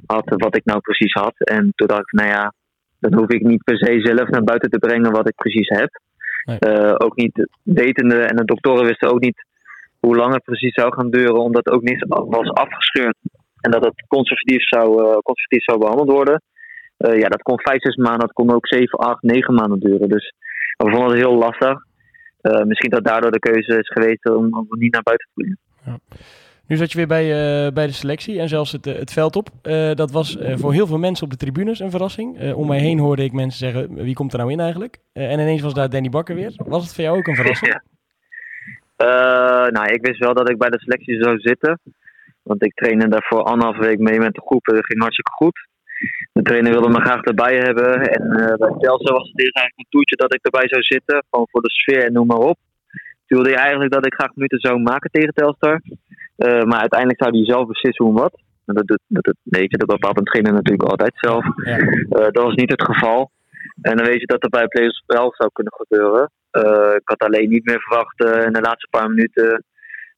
[0.06, 1.34] had wat ik nou precies had.
[1.38, 2.53] En toen dacht ik, nou ja,
[2.99, 6.01] dan hoef ik niet per se zelf naar buiten te brengen wat ik precies heb.
[6.45, 6.60] Nee.
[6.60, 9.45] Eh, ook niet wetende en de doktoren wisten ook niet
[9.99, 13.15] hoe lang het precies zou gaan duren, omdat ook niks was afgescheurd.
[13.62, 16.41] En dat het conservatief zou, eh, conservatief zou behandeld worden.
[16.97, 20.10] Eh, ja, dat kon vijf, zes maanden, dat kon ook zeven, acht, negen maanden duren.
[20.10, 20.34] Dus
[20.77, 21.86] we vonden het heel lastig.
[22.65, 25.58] Misschien dat daardoor de keuze is geweest om, om niet naar buiten te brengen.
[26.74, 29.36] Nu zat je weer bij, eh, bij de selectie en zelfs het, eh, het veld
[29.36, 29.50] op.
[29.62, 32.54] Eh, dat was voor heel veel mensen op de tribunes een verrassing.
[32.54, 34.98] Om mij heen hoorde ik mensen zeggen, wie komt er nou in eigenlijk?
[35.14, 36.54] En ineens was daar Danny Bakker weer.
[36.58, 37.82] Was het voor jou ook een verrassing?
[39.76, 41.80] Nou, ik wist wel dat ik bij de selectie zou zitten.
[42.44, 44.66] Want ik trainde daarvoor anderhalf week mee met de groep.
[44.66, 45.68] Dat ging hartstikke goed.
[46.34, 48.02] De trainer wilde me graag erbij hebben.
[48.02, 51.24] En bij Telstar was het eigenlijk een toertje dat ik erbij zou zitten.
[51.30, 52.58] Gewoon voor de sfeer en noem maar op.
[53.26, 55.82] Toen wilde hij eigenlijk dat ik graag minuten zou maken tegen Telstar.
[56.43, 58.41] Eh, maar uiteindelijk zou hij zelf beslissen hoe en wat.
[58.65, 61.45] En dat, dat, dat weet je, dat bepaalt een trainer natuurlijk altijd zelf.
[61.63, 61.77] Ja.
[61.77, 63.32] Eh, dat was niet het geval.
[63.82, 66.32] En dan weet je dat er bij Players wel zou kunnen gebeuren.
[66.51, 69.63] Eh, ik had alleen niet meer verwacht in de laatste paar minuten,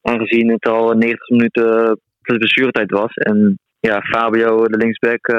[0.01, 3.13] aangezien het al 90 minuten plus blessuretijd was.
[3.13, 5.29] En ja, Fabio, de linksback,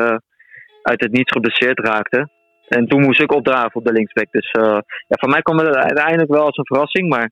[0.83, 2.29] uit het niets geblesseerd raakte.
[2.69, 4.27] En toen moest ik opdraven op de linksback.
[4.31, 7.31] Dus ja, voor mij kwam het uiteindelijk wel als een verrassing, maar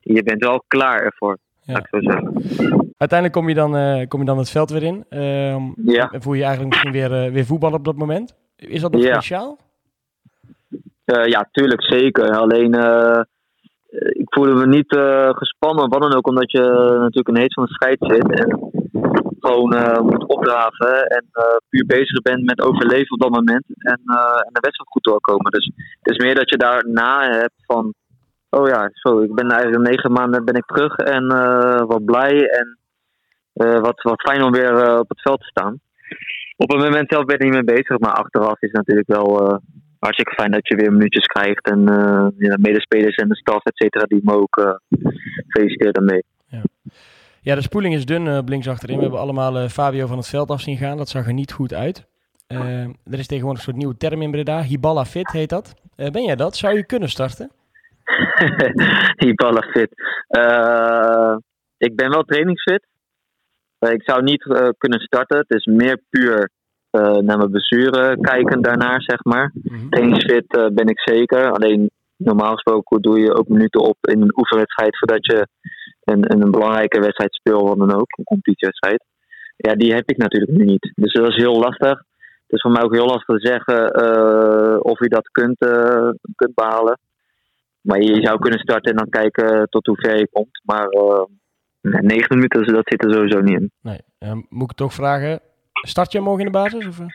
[0.00, 1.74] je bent wel klaar ervoor, Ja.
[1.74, 2.92] laat ik zo zeggen.
[2.96, 5.04] Uiteindelijk kom je dan, eh, kom je dan het veld weer in.
[5.08, 6.10] Ehm, Ja.
[6.10, 8.34] En voel je eigenlijk misschien weer, eh, weer voetbal op dat moment.
[8.56, 9.12] Is dat nog Ja.
[9.12, 9.58] speciaal?
[11.04, 12.30] Eh, ja, tuurlijk, zeker.
[12.38, 12.74] Alleen,
[13.90, 14.96] ik voelde me niet
[15.36, 16.60] gespannen, wat dan ook, omdat je
[16.98, 18.40] natuurlijk een heet van de strijd zit.
[18.40, 18.70] En
[19.40, 21.24] gewoon moet opdraven en
[21.68, 23.64] puur bezig bent met overleven op dat moment.
[23.78, 24.00] En,
[24.46, 25.52] en de wedstrijd goed doorkomen.
[25.52, 27.94] Dus het is meer dat je daarna hebt van,
[28.50, 32.48] oh ja, zo, ik ben eigenlijk negen maanden ben ik terug en eh, wat blij
[32.48, 32.78] en
[33.52, 35.80] eh, wat, wat fijn om weer eh, op het veld te staan.
[36.56, 39.60] Op het moment zelf ben ik niet mee bezig, maar achteraf is het natuurlijk wel
[39.98, 41.70] hartstikke fijn dat je weer minuutjes krijgt.
[41.70, 41.80] En
[42.38, 44.80] ja, medespelers en de staf, et cetera, die me ook
[45.48, 46.22] feliciteren daarmee.
[47.48, 48.96] Ja, de spoeling is dun eh, op links achterin.
[48.96, 50.96] We hebben allemaal Fabio van het veld af zien gaan.
[50.96, 52.06] Dat zag er niet goed uit.
[52.46, 54.62] Er is tegenwoordig een soort nieuwe term in Breda.
[54.62, 55.74] Hiballa fit heet dat.
[55.96, 56.56] Ben jij dat?
[56.56, 57.50] Zou je kunnen starten?
[59.22, 59.90] die ballen fit.
[60.26, 61.36] Eh,
[61.78, 62.86] ik ben wel trainingsfit.
[63.78, 65.38] Eh, ik zou niet eh, kunnen starten.
[65.38, 66.50] Het is meer puur
[67.20, 69.52] naar mijn blessure kijken daarnaar, zeg maar.
[69.62, 69.88] Mhm.
[69.88, 71.52] Trainingsfit eh, ben ik zeker.
[71.52, 75.46] Alleen normaal gesproken doe je ook minuten op in een oefenwedstrijd voordat je
[76.04, 79.04] een, een belangrijke wedstrijd speelt, wat dan ook, een competitiewedstrijd.
[79.56, 80.92] Ja, die heb ik natuurlijk nu niet.
[80.94, 82.02] Dus dat is heel lastig.
[82.46, 85.58] Het is voor mij ook heel lastig te zeggen of je dat kunt,
[86.34, 86.98] kunt behalen.
[87.88, 90.60] Maar je zou kunnen starten en dan kijken tot hoe ver je komt.
[90.64, 91.24] Maar eh,
[91.80, 93.70] nee, negen minuten, dat zit er sowieso niet in.
[93.82, 94.00] Nee.
[94.18, 95.40] Eh, moet ik toch vragen,
[95.72, 96.86] start je morgen in de basis?
[96.86, 97.06] Of, eh?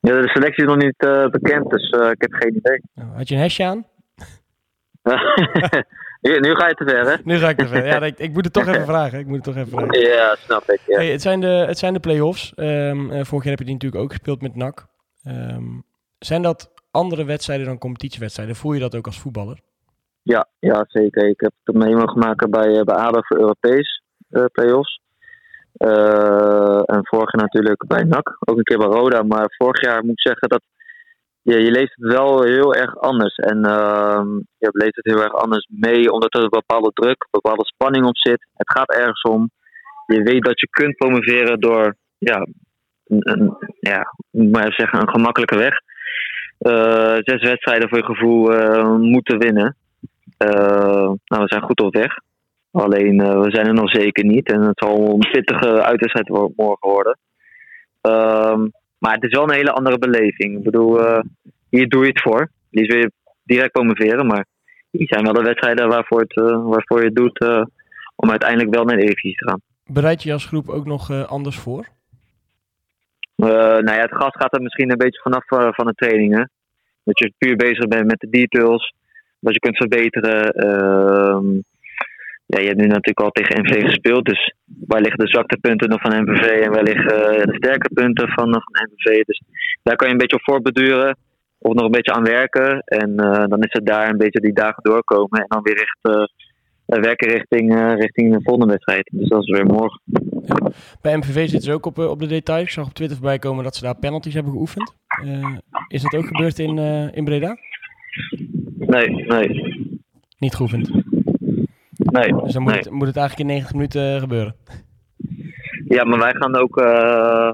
[0.00, 0.96] Ja, de selectie is nog niet
[1.30, 2.82] bekend, dus ik heb geen idee.
[2.94, 3.86] Nou, had je een hesje aan?
[6.20, 7.16] nu, nu ga je te ver, hè?
[7.24, 7.86] Nu ga ik er verder.
[7.90, 9.18] Ja, ik, ik moet het toch even vragen.
[9.18, 10.00] Ik moet het toch even vragen.
[10.00, 10.80] Ja, snap ik.
[10.86, 10.96] Ja.
[10.96, 12.54] Hey, het, zijn de, het zijn de play-offs.
[12.54, 14.86] Ehm, eh, vorig jaar heb je die natuurlijk ook gespeeld met NAC.
[15.22, 15.64] Ehm,
[16.18, 18.56] zijn dat andere wedstrijden dan competitiewedstrijden?
[18.56, 19.58] Voel je dat ook als voetballer?
[20.34, 21.28] Ja, ja, zeker.
[21.28, 25.00] Ik heb het mee mogen maken bij, eh, bij ADO voor Europees eh play-offs.
[25.72, 28.36] Eh, en vorig jaar natuurlijk bij NAC.
[28.38, 29.22] Ook een keer bij Roda.
[29.22, 30.62] Maar vorig jaar moet ik zeggen dat
[31.42, 33.34] je, je leeft het wel heel erg anders.
[33.36, 37.40] En ehm, je leeft het heel erg anders mee, omdat er een bepaalde druk, een
[37.40, 38.46] bepaalde spanning op zit.
[38.54, 39.50] Het gaat ergens om.
[40.06, 42.46] Je weet dat je kunt promoveren door ja,
[43.04, 45.74] een, ja, maar zeggen, een gemakkelijke weg.
[47.24, 49.76] Zes wedstrijden voor je gevoel moeten winnen.
[50.38, 52.18] Eh, nou, we zijn goed op weg.
[52.70, 54.52] Alleen eh, we zijn er nog zeker niet.
[54.52, 57.18] En het zal een pittige uitwedstrijd morgen worden.
[58.00, 58.66] Ehm,
[58.98, 60.56] maar het is wel een hele andere beleving.
[60.56, 61.20] Ik bedoel, eh,
[61.70, 62.50] hier doe je het voor.
[62.70, 64.26] Liefst wil je direct promoveren.
[64.26, 64.46] Maar
[64.90, 67.40] die zijn wel de wedstrijden waarvoor, het, waarvoor je het doet
[68.16, 69.60] om uiteindelijk wel naar de Eredivisie te gaan.
[69.86, 71.86] Bereid je als groep ook nog anders voor?
[73.36, 76.50] Nou ja, het gas gaat er misschien een beetje vanaf van de trainingen.
[77.04, 78.94] Dat je puur bezig bent met de details.
[79.40, 80.50] Dat je kunt verbeteren.
[80.50, 81.46] Ehm,
[82.52, 84.24] ja, je hebt nu natuurlijk al tegen MVV gespeeld.
[84.24, 84.54] Dus
[84.86, 88.50] waar liggen de zwaktepunten nog van MVV en waar liggen eh, de sterke punten van,
[88.50, 89.24] van MVV.
[89.24, 89.42] Dus
[89.82, 91.16] daar kan je een beetje op voorbeduren.
[91.58, 92.80] Of nog een beetje aan werken.
[92.80, 95.40] En eh, dan is het daar een beetje die dagen doorkomen.
[95.40, 99.10] En dan weer echt eh, werken richting, richting de volgende wedstrijd.
[99.12, 100.00] Dus dat is weer morgen.
[101.00, 102.62] Bij MVV zitten ze ook op, op de details.
[102.62, 104.94] Ik zag op Twitter voorbij komen dat ze daar penalties hebben geoefend.
[105.88, 106.78] Is dat ook gebeurd in,
[107.12, 107.56] in Breda?
[108.88, 109.48] Nee, nee,
[110.38, 110.90] Niet geoefend.
[111.96, 112.32] nee.
[112.42, 112.80] Dus dan moet, nee.
[112.80, 114.56] het, moet het eigenlijk in 90 minuten eh, gebeuren.
[115.88, 117.52] Ja, maar wij gaan ook eh,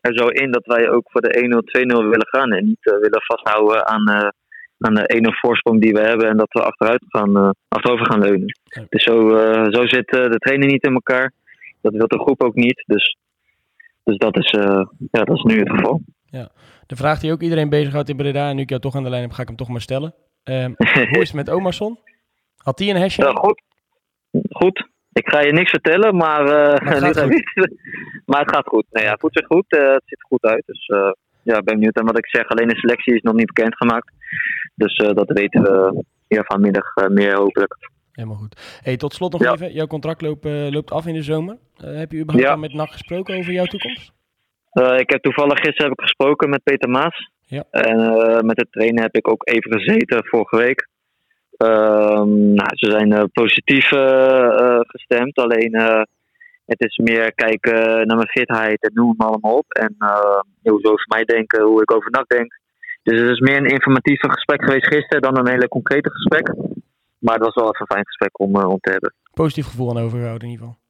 [0.00, 2.52] er zo in dat wij ook voor de 1-0, 2-0 willen gaan.
[2.52, 4.08] En niet eh, willen vasthouden aan,
[4.78, 6.28] aan de 1-0 voorsprong die we hebben.
[6.28, 8.58] En dat we achteruit gaan, achterover gaan leunen.
[8.62, 8.84] Ja.
[8.88, 9.28] Dus zo,
[9.70, 11.32] zo zit de trainer niet in elkaar.
[11.80, 12.84] Dat wil de groep ook niet.
[12.86, 13.16] Dus,
[14.04, 14.50] dus dat, is,
[15.10, 16.00] ja, dat is nu het geval.
[16.86, 19.10] De vraag die ook iedereen bezighoudt in Breda, en nu ik jou toch aan de
[19.10, 20.14] lijn heb, ga ik hem toch maar stellen.
[20.44, 20.72] Ehm,
[21.12, 21.98] hoe is het met Omerson?
[22.56, 23.22] Had die een hesje?
[23.22, 23.62] Ja, goed.
[24.50, 24.88] Goed.
[25.12, 27.26] Ik ga je niks vertellen, maar, eh, het gaat
[28.26, 28.84] maar het gaat goed.
[28.90, 29.64] Nee, ja, het voelt zich goed.
[29.68, 30.62] eh, het ziet er goed uit.
[30.66, 31.10] Dus eh,
[31.42, 31.96] ja, ik ben benieuwd.
[31.96, 34.12] En wat ik zeg, alleen de selectie is nog niet bekendgemaakt.
[34.74, 37.76] Dus dat weten we hier vanmiddag meer hopelijk.
[38.12, 38.80] Helemaal goed.
[38.82, 39.52] Hey, tot slot nog Ja.
[39.52, 39.72] even.
[39.72, 41.56] Jouw contract loopt, loopt af in de zomer.
[41.76, 42.52] Heb je überhaupt Ja.
[42.52, 44.12] al met NAC gesproken over jouw toekomst?
[44.96, 47.30] Ik heb toevallig gisteren heb ik gesproken met Peter Maas.
[47.56, 47.64] Ja.
[47.70, 50.88] En eh, met de trainer heb ik ook even gezeten vorige week.
[51.56, 55.36] Ehm, nou, ze zijn eh, positief eh, gestemd.
[55.36, 55.74] Alleen
[56.66, 59.72] het is meer kijken naar mijn fitheid en noem het allemaal op.
[59.72, 59.94] En
[60.62, 62.58] hoe ze over mij denken, hoe ik over NAC denk.
[63.02, 66.54] Dus het is meer een informatief gesprek geweest gisteren dan een hele concrete gesprek.
[67.18, 69.14] Maar het was wel even een fijn gesprek om, om te hebben.
[69.34, 70.80] Positief gevoel aan overgehouden in ieder geval.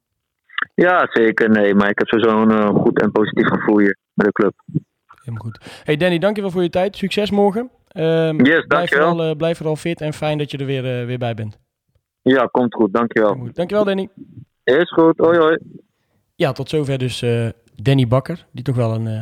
[0.75, 1.49] Ja, zeker.
[1.49, 4.53] Nee, maar ik heb sowieso een goed en positief gevoel hier bij de club.
[5.23, 5.59] Helemaal goed.
[5.83, 6.95] Hey Danny, dankjewel voor je tijd.
[6.95, 7.69] Succes morgen.
[7.87, 9.09] Ehm, Yes, blijf, dankjewel.
[9.09, 11.59] vooral, blijf vooral fit en fijn dat je er weer, eh, weer bij bent.
[12.21, 12.93] Ja, komt goed.
[12.93, 13.35] Dankjewel.
[13.35, 13.55] Goed.
[13.55, 14.09] Dankjewel Danny.
[14.63, 15.17] Is goed.
[15.17, 15.57] Hoi hoi.
[16.35, 19.21] Ja, tot zover dus eh, Danny Bakker, die toch wel een eh,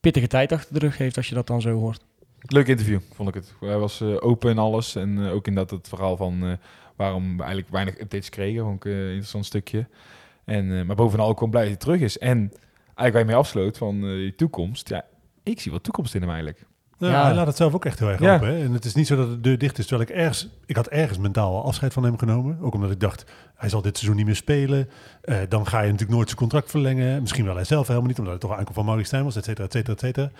[0.00, 2.04] pittige tijd achter de rug heeft als je dat dan zo hoort.
[2.40, 3.54] Leuk interview, vond ik het.
[3.60, 4.94] Hij was eh, open en alles.
[4.96, 6.52] En eh, ook in dat het verhaal van eh,
[6.96, 8.62] waarom we eigenlijk weinig updates kregen.
[8.64, 9.86] Vond ik eh, een interessant stukje.
[10.44, 12.18] En, eh, maar bovenal ook gewoon blij dat hij terug is.
[12.18, 14.88] En eigenlijk waar je mee afsloot van eh, die toekomst.
[14.88, 15.04] Ja,
[15.52, 16.64] ik zie wel toekomst in hem eigenlijk.
[16.98, 17.24] Ja, Ja.
[17.24, 18.34] hij laat het zelf ook echt heel erg Ja.
[18.34, 18.48] open.
[18.48, 18.64] Hè?
[18.64, 19.86] En het is niet zo dat de deur dicht is.
[19.86, 22.58] Terwijl ik ergens, ik had ergens mentaal al afscheid van hem genomen.
[22.60, 24.88] Ook omdat ik dacht, hij zal dit seizoen niet meer spelen.
[25.22, 27.20] Eh, dan ga je natuurlijk nooit zijn contract verlengen.
[27.20, 29.44] Misschien wel hij zelf helemaal niet, omdat het toch aankomt van Maurice Stijn was, et
[29.44, 30.30] cetera, et cetera, et cetera.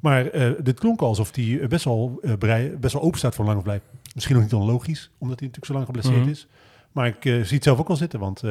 [0.00, 2.32] Maar eh, dit klonk alsof hij best wel, eh,
[2.78, 3.80] best wel open staat voor lang of blijf.
[4.14, 6.28] Misschien nog niet onlogisch, omdat hij natuurlijk zo lang geblesseerd Mhm.
[6.28, 6.46] is.
[6.92, 8.42] Maar ik zie het zelf ook al zitten, want...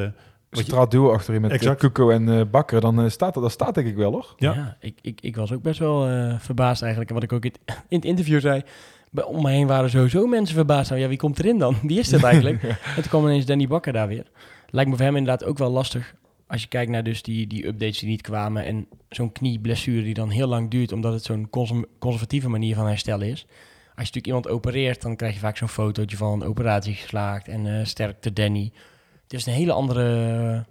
[0.58, 1.80] eh, straat duo achterin met Exact.
[1.80, 4.34] Kuko en eh, Bakker, dan eh, staat dat, dat staat denk ik wel, hoor.
[4.36, 4.54] Ja.
[4.54, 7.10] Ja, ik, ik, ik was ook best wel eh, verbaasd eigenlijk.
[7.10, 7.52] En wat ik ook in,
[7.88, 8.62] in het interview zei.
[9.10, 10.90] Bij, om me heen waren sowieso mensen verbaasd.
[10.90, 11.76] Nou, ja, wie komt erin dan?
[11.82, 12.62] Wie is dat eigenlijk?
[12.96, 14.26] En toen kwam ineens Danny Bakker daar weer.
[14.70, 16.14] Lijkt me voor hem inderdaad ook wel lastig.
[16.46, 18.64] Als je kijkt naar dus die, die updates die niet kwamen.
[18.64, 20.92] En zo'n knieblessure die dan heel lang duurt.
[20.92, 21.48] Omdat het zo'n
[21.98, 23.46] conservatieve manier van herstellen is.
[23.96, 27.48] Als je natuurlijk iemand opereert, dan krijg je vaak zo'n fotootje van een operatie geslaagd.
[27.48, 28.72] En eh sterkte Danny.
[29.28, 30.64] Het is een hele andere,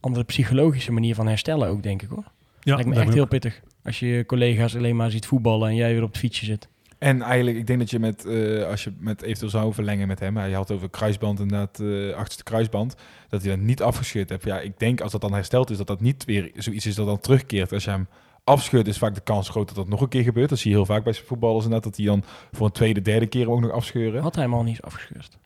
[0.00, 2.24] andere psychologische manier van herstellen ook, denk ik hoor.
[2.60, 3.60] ja, Lijkt me echt heel pittig.
[3.84, 6.68] Als je je collega's alleen maar ziet voetballen en jij weer op het fietsje zit.
[6.98, 10.20] En eigenlijk, ik denk dat je met, eh, als je met eventueel zou verlengen met
[10.20, 12.94] hem, hij had over kruisband inderdaad, eh achterste kruisband,
[13.28, 14.44] dat hij dat niet afgescheurd hebt.
[14.44, 17.06] Ja, ik denk als dat dan hersteld is, dat dat niet weer zoiets is dat
[17.06, 18.06] dan terugkeert als je hem
[18.44, 20.48] afscheurt, is vaak de kans groot dat dat nog een keer gebeurt.
[20.48, 23.26] Dat zie je heel vaak bij voetballers inderdaad, dat die dan voor een tweede, derde
[23.26, 24.22] keer ook nog afscheuren.
[24.22, 25.38] Had hij hem al niet afgescheurd?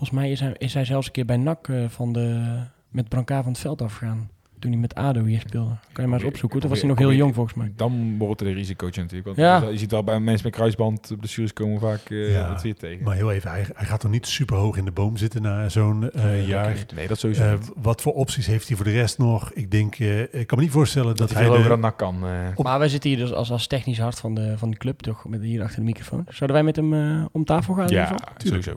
[0.00, 2.40] Volgens mij is hij, is hij zelfs een keer bij NAC eh, van de,
[2.88, 4.30] met Branca van het veld afgegaan.
[4.58, 5.74] Toen hij met ADO hier speelde.
[5.92, 6.60] Kan je maar eens opzoeken.
[6.60, 7.72] Toen was hij nog heel jong volgens mij.
[7.76, 9.26] Dan wordt er een risicootje natuurlijk.
[9.36, 9.68] Want Ja.
[9.70, 13.04] je ziet wel bij mensen met kruisband blessures komen vaak eh Ja, het weer tegen.
[13.04, 15.68] Maar heel even, hij, hij gaat toch niet super hoog in de boom zitten na
[15.68, 16.76] zo'n eh, jaar.
[16.94, 17.70] Nee, dat sowieso Eh, niet.
[17.76, 19.52] wat voor opties heeft hij voor de rest nog?
[19.52, 21.96] Ik denk, eh, ik kan me niet voorstellen dat, Dat hij over de- dat nak
[21.98, 22.18] kan.
[22.56, 25.24] Maar wij zitten hier dus als, als technisch hart van de, van de club, toch?
[25.28, 26.24] Met hier achter de microfoon.
[26.28, 27.88] Zouden wij met hem eh, om tafel gaan?
[27.88, 28.72] ja, sowieso.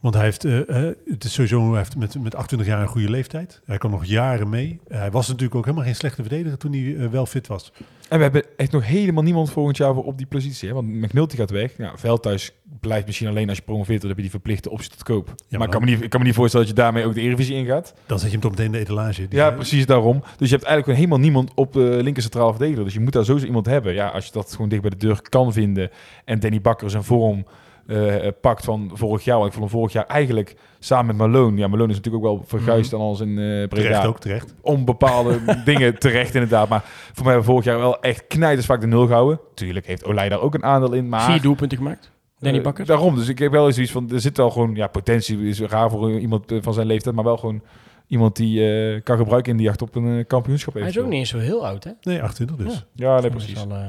[0.00, 2.88] Want hij heeft, eh, eh, het is sowieso, hij heeft met, met 28 jaar een
[2.88, 3.60] goede leeftijd.
[3.64, 4.80] Hij kan nog jaren mee.
[4.88, 7.72] Eh, hij was natuurlijk ook helemaal geen slechte verdediger toen hij wel fit was.
[8.08, 10.68] En we hebben echt nog helemaal niemand volgend jaar voor op die positie.
[10.68, 10.74] Hè?
[10.74, 11.76] Want McNulty gaat weg.
[11.76, 13.98] Ja, Veldhuis blijft misschien alleen als je promoveert.
[14.00, 15.26] Dan heb je die verplichte optie tot koop.
[15.26, 17.14] maar maar ik kan, me niet, ik kan me niet voorstellen dat je daarmee ook
[17.14, 17.94] de Eredivisie ingaat.
[18.06, 19.26] Dan zet je hem toch meteen in de etalage.
[19.30, 20.22] Ja, precies daarom.
[20.36, 22.84] Dus je hebt eigenlijk helemaal niemand op de linker centrale verdediger.
[22.84, 23.94] Dus je moet daar sowieso iemand hebben.
[23.94, 25.90] Ja, als je dat gewoon dicht bij de deur kan vinden.
[26.24, 27.44] En Danny Bakker zijn vorm
[27.88, 29.36] eh, pakt van vorig jaar.
[29.36, 31.56] Want ik vond hem vorig jaar eigenlijk samen met Malone.
[31.56, 34.54] Ja, Malone is natuurlijk ook wel verguisd en alles in eh Terecht ook, terecht.
[34.60, 36.68] Om bepaalde dingen terecht inderdaad.
[36.68, 39.40] Maar voor mij hebben we vorig jaar wel echt knijters vaak de nul gehouden.
[39.54, 41.08] Tuurlijk heeft Olij daar ook een aandeel in.
[41.08, 42.10] Maar Vier doelpunten gemaakt.
[42.38, 42.86] Danny eh, Bakker.
[42.86, 43.14] daarom.
[43.14, 44.10] Dus ik heb wel eens zoiets van...
[44.10, 44.74] Er zit wel gewoon...
[44.74, 47.14] Ja, potentie is raar voor iemand eh, van zijn leeftijd.
[47.14, 47.62] Maar wel gewoon
[48.06, 50.74] iemand die eh, kan gebruiken in die jacht op een eh, kampioenschap.
[50.74, 51.90] Hij is ook niet eens zo heel oud, hè?
[52.00, 52.74] Nee, 28 dus.
[52.74, 53.06] Ja.
[53.06, 53.52] Ja, nee, Dat precies.
[53.52, 53.86] is al eh,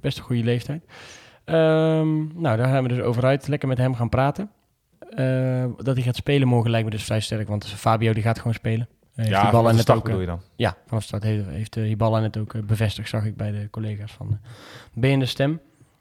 [0.00, 0.82] best een goede leeftijd.
[1.48, 3.48] Ehm, nou, daar gaan we dus over uit.
[3.48, 4.50] Lekker met hem gaan praten.
[5.10, 7.48] Eh, dat hij gaat spelen morgen lijkt me dus vrij sterk.
[7.48, 8.88] Want Fabio die gaat gewoon spelen.
[8.90, 10.40] Eh, heeft Ja, die bal van en de start ook, eh, je dan?
[10.56, 13.68] Ja, vanaf start heeft, heeft uh, Hiballa net ook eh, bevestigd, zag ik bij de
[13.70, 14.38] collega's van
[15.00, 15.60] B in de Stem.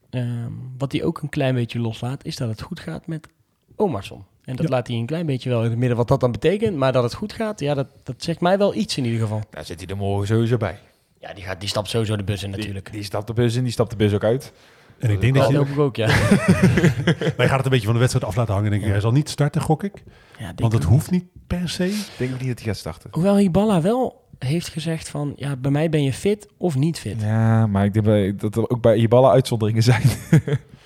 [0.09, 3.27] Ehm, wat hij ook een klein beetje loslaat, is dat het goed gaat met
[3.75, 4.23] Omarsson.
[4.43, 4.71] En dat Ja.
[4.71, 6.77] laat hij een klein beetje wel in het midden wat dat dan betekent.
[6.77, 9.41] Maar dat het goed gaat, ja, dat, dat zegt mij wel iets in ieder geval.
[9.49, 10.79] Daar zit hij er morgen sowieso bij.
[11.19, 12.85] Ja, die, gaat, die stapt sowieso de bus in natuurlijk.
[12.85, 14.53] Die, die stapt de bus in, die stapt de bus ook uit.
[14.99, 15.57] En ik denk dat dat je...
[15.57, 16.07] hoop ik ook, ja.
[17.37, 18.71] Wij gaan het een beetje van de wedstrijd af laten hangen.
[18.71, 18.89] Denk ik.
[18.89, 20.03] Hij zal niet starten, gok ik.
[20.39, 21.85] ja denk Want het hoeft niet per se.
[21.87, 23.09] Ik denk ook niet dat hij gaat starten.
[23.13, 27.21] Hoewel Hiballa wel heeft gezegd van, ja, bij mij ben je fit of niet fit.
[27.21, 30.01] Ja, maar ik denk dat er ook bij Ibala uitzonderingen zijn.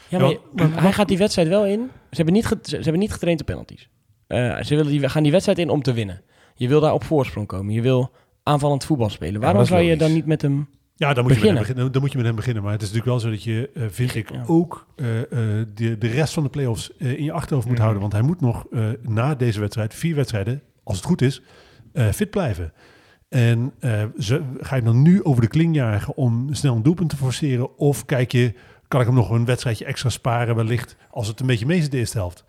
[0.08, 1.80] Ja, maar, maar hij gaat die wedstrijd wel in.
[2.10, 3.89] Ze hebben niet, ge- ze hebben niet getraind op penalties.
[4.28, 6.21] Eh, ze willen die, gaan die wedstrijd in om te winnen.
[6.56, 7.74] Je wil daar op voorsprong komen.
[7.74, 8.12] Je wil
[8.43, 9.41] aanvallend voetbal spelen.
[9.41, 10.69] Waarom zou je dan niet met hem...
[11.01, 11.91] Ja, dan moet, je met hem Beginnen.
[11.91, 12.63] dan moet je met hem beginnen.
[12.63, 14.43] Maar het is natuurlijk wel zo dat je, eh, vind ik, Ja.
[14.47, 15.27] ook eh, eh,
[15.73, 17.81] de, de rest van de play-offs eh, in je achterhoofd moet Mhm.
[17.83, 18.01] houden.
[18.01, 21.41] Want hij moet nog eh, na deze wedstrijd, vier wedstrijden, als het goed is,
[21.93, 22.73] eh, fit blijven.
[23.29, 27.09] En eh, ze, ga je dan nu over de kling jagen om snel een doelpunt
[27.09, 27.77] te forceren?
[27.77, 28.53] Of kijk je,
[28.87, 31.91] kan ik hem nog een wedstrijdje extra sparen wellicht, als het een beetje mee zit
[31.91, 32.43] de eerste helft?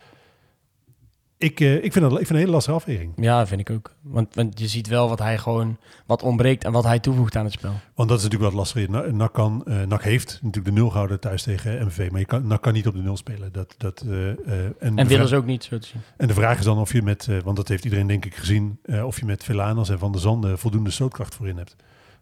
[1.42, 3.12] Ik, eh, ik, vind dat, ik vind het een hele lastige afweging.
[3.16, 3.94] Ja, vind ik ook.
[4.00, 5.76] Want, want je ziet wel wat hij gewoon...
[6.06, 7.72] Wat ontbreekt en wat hij toevoegt aan het spel.
[7.94, 8.88] Want dat is natuurlijk wat lastig.
[8.88, 12.10] Na- NAC, kan, eh, NAC heeft natuurlijk de nul gehouden thuis tegen MVV.
[12.10, 13.52] Maar je kan, NAC kan niet op de nul spelen.
[13.52, 14.36] Dat, dat, eh, eh,
[14.78, 16.00] en, En willen ze ook niet, zo te zien.
[16.16, 18.34] en de vraag is dan of je met, eh, want dat heeft iedereen denk ik
[18.34, 21.76] gezien, eh, of je met Velanas en Van der Zanden voldoende stootkracht voorin hebt.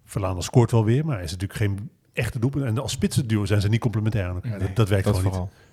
[0.05, 2.65] Velanas scoort wel weer, maar hij is natuurlijk geen echte doelpunt.
[2.65, 4.59] En als spitsenduo zijn ze niet complementair aan elkaar.
[4.59, 5.51] dat, dat werkt dat gewoon vooral.
[5.53, 5.70] Ik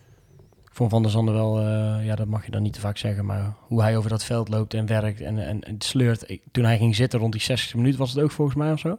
[0.77, 1.59] vond Van der Zanden wel...
[1.59, 3.25] eh, ja, dat mag je dan niet te vaak zeggen.
[3.25, 6.29] Maar hoe hij over dat veld loopt en werkt en, en, en sleurt.
[6.29, 8.79] Ik- toen hij ging zitten rond die 60 minuten was het ook volgens mij of
[8.79, 8.97] zo.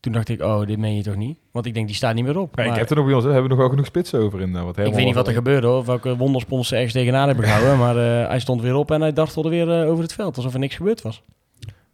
[0.00, 1.38] Toen dacht ik, oh, dit meen je toch niet?
[1.50, 2.56] Want ik denk, die staat niet meer op.
[2.56, 4.20] Ja, ik Maar- heb er nog bij ons, hè, hebben we nog wel genoeg spitsen
[4.20, 4.56] over in.
[4.56, 7.26] eh, wat Ik weet niet wat er gebeurde hoor, of welke wonderspons ze ergens tegenaan
[7.26, 7.78] hebben gehouden.
[7.78, 10.58] Maar eh, hij stond weer op en hij dartelde weer over het veld, alsof er
[10.58, 11.22] niks gebeurd was.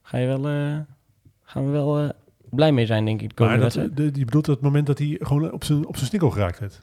[0.02, 0.76] Ga je wel, eh,
[1.44, 2.08] gaan we wel eh,
[2.50, 5.16] blij mee zijn, denk ik, de Maar dat, de, je bedoelt het moment dat hij
[5.20, 6.82] gewoon op zijn, op zijn snikkel geraakt werd.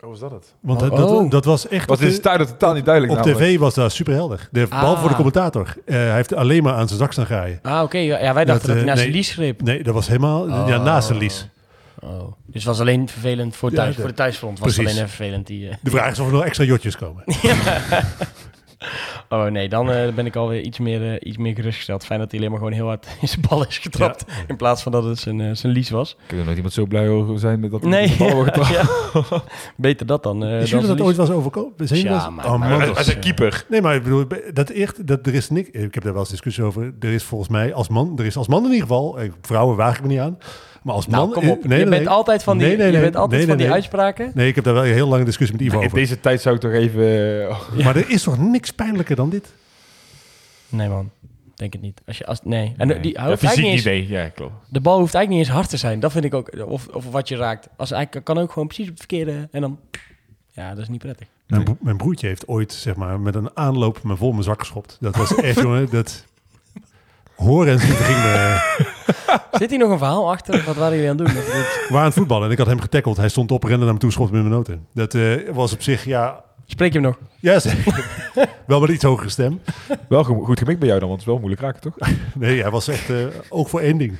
[0.00, 0.54] Hoe was dat het?
[0.60, 1.30] Want Oh, dat, dat, oh.
[1.30, 1.88] dat was echt...
[1.88, 3.50] Was de- dit is totaal niet duidelijk Op namelijk.
[3.50, 4.48] tv was dat superheldig.
[4.52, 5.14] De, Behalve voor de Ah.
[5.16, 5.74] commentator.
[5.84, 7.58] Eh, hij heeft alleen maar aan zijn zak staan graaien.
[7.62, 7.98] Ah, oké.
[7.98, 9.16] ja, ja, wij dachten dat, Dat, hij eh, naar zijn nee.
[9.16, 9.62] lies greep.
[9.62, 10.84] Nee, dat was helemaal ja, Oh.
[10.84, 11.48] naast zijn lies.
[12.00, 12.10] Oh.
[12.46, 14.58] Dus het was alleen vervelend voor, Ja, thuis, de- voor de thuisfront.
[14.58, 15.46] Was alleen even vervelend.
[15.46, 17.24] Die, eh, De vraag is of er nog extra jotjes komen.
[19.28, 22.04] Oh nee, dan eh, ben ik alweer iets meer, eh, iets meer gerustgesteld.
[22.04, 24.24] Fijn dat hij alleen maar gewoon heel hard in zijn bal is getrapt.
[24.48, 26.16] In plaats van dat het zijn, eh, zijn lies was.
[26.26, 28.86] Heb nooit iemand zo blij over zijn met dat Nee, de bal wordt getrapt.
[29.30, 29.42] ja.
[29.76, 30.44] beter dat dan.
[30.44, 31.72] eh Is jullie dat ooit eens overkomen?
[31.84, 33.64] Ja, maar- Oh, man, Als een keeper.
[33.68, 35.68] Nee, maar ik bedoel, dat echt, dat er is niks.
[35.70, 36.94] Ik heb daar wel eens discussie over.
[37.00, 39.96] Er is volgens mij als man, er is als man in ieder geval, vrouwen waag
[39.96, 40.38] ik me niet aan.
[40.86, 41.32] Maar als Nou, man.
[41.34, 41.62] kom op.
[41.62, 42.14] eh, nee, je nee, bent nee.
[42.14, 43.74] altijd van die, Nee, nee, je bent altijd Nee, van die nee.
[43.74, 44.30] uitspraken.
[44.34, 45.98] Nee, ik heb daar wel een heel lange discussie met Ivo In over.
[45.98, 47.02] deze tijd zou ik toch even...
[47.48, 49.52] eh, Maar er is toch niks pijnlijker dan dit?
[50.68, 51.10] Nee man,
[51.54, 52.00] denk het niet.
[52.06, 52.74] Als je, als, nee.
[52.76, 53.00] En nee.
[53.00, 54.08] die, ja, hoeft fysiek eigenlijk niet.
[54.08, 54.52] Ja, klopt.
[54.68, 56.00] de bal hoeft eigenlijk niet eens hard te zijn.
[56.00, 56.50] Dat vind ik ook.
[56.66, 57.68] Of, of wat je raakt.
[57.76, 59.48] Als hij kan ook gewoon precies op het verkeerde.
[59.50, 59.78] En dan.
[60.52, 61.26] Ja, dat is niet prettig.
[61.46, 64.60] Mijn, bro- mijn broertje heeft ooit, zeg maar, met een aanloop me vol mijn zak
[64.60, 64.96] geschopt.
[65.00, 66.24] Dat was echt, jongen, dat...
[67.34, 68.95] Horen en ging me...
[69.58, 70.62] Zit hier nog een verhaal achter?
[70.66, 71.36] Wat waren jullie aan het doen?
[71.36, 73.16] We waren aan het voetballen en ik had hem getackeld.
[73.16, 74.86] Hij stond op, rende naar me toe, schopte me in mijn noten.
[74.94, 76.44] Dat eh, was op zich, ja...
[76.68, 77.18] Spreek je hem nog?
[77.40, 78.06] Ja, zeker.
[78.66, 79.60] wel met iets hogere stem.
[80.08, 82.08] Wel go- goed gemikt bij jou dan, want het is wel moeilijk raken, toch?
[82.34, 84.18] Nee, hij was echt eh, ook voor één ding.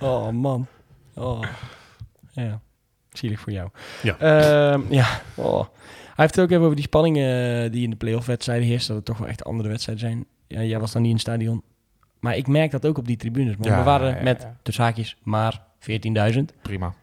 [0.00, 0.66] Oh, man.
[1.14, 1.42] Oh.
[2.32, 2.60] Ja.
[3.12, 3.68] Zielig voor jou.
[4.02, 4.18] Ja.
[4.18, 5.20] Ehm, ja.
[5.34, 5.60] Oh.
[6.04, 8.86] Hij heeft het ook even over die spanning eh, die in de playoff wedstrijden heerst.
[8.86, 10.26] Dat het toch wel echt andere wedstrijden zijn.
[10.46, 11.62] Ja, jij was dan niet in het stadion.
[12.24, 13.54] Maar ik merk dat ook op die tribunes.
[13.60, 15.60] Ja, we waren ja, met, de zaakjes, maar
[16.34, 16.38] 14.000.
[16.62, 16.94] Prima.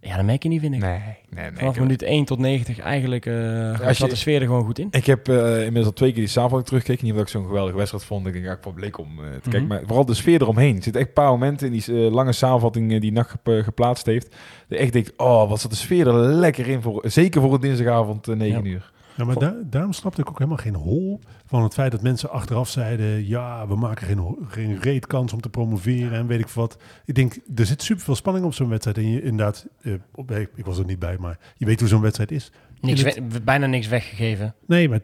[0.00, 0.80] Ja, dat merk je niet, vind ik.
[0.80, 0.98] Nee,
[1.30, 1.50] nee, nee.
[1.54, 4.88] Vanaf minuut 1 tot 90 eigenlijk eh Als zat de sfeer er gewoon goed in.
[4.90, 7.04] Ik heb eh, inmiddels al twee keer die samenvatting teruggekeken.
[7.04, 8.26] Niet omdat ik zo'n geweldige wedstrijd vond.
[8.26, 9.58] Ik denk, ja, ik bleek om eh, te kijken.
[9.60, 9.68] Mhm.
[9.68, 10.76] Maar vooral de sfeer eromheen.
[10.76, 13.48] Er zitten echt een paar momenten in die eh, lange samenvatting eh, die NAC gep-
[13.48, 14.36] eh, geplaatst heeft.
[14.68, 16.82] Dat echt denkt, oh, wat zat de sfeer er lekker in.
[16.82, 18.70] Voor, zeker voor een dinsdagavond eh, 9 Ja.
[18.70, 18.92] uur.
[19.16, 22.30] Ja, maar daar- daarom snapte ik ook helemaal geen hol van het feit dat mensen
[22.30, 23.26] achteraf zeiden...
[23.26, 26.76] ja, we maken geen, geen reet kans om te promoveren en weet ik veel wat.
[27.04, 28.96] Ik denk, er zit superveel spanning op zo'n wedstrijd.
[28.96, 31.88] En je inderdaad, eh, op, ik ik was er niet bij, maar je weet hoe
[31.88, 32.52] zo'n wedstrijd is.
[32.80, 33.04] Niks
[33.44, 34.54] bijna niks weggegeven.
[34.66, 35.00] Nee, maar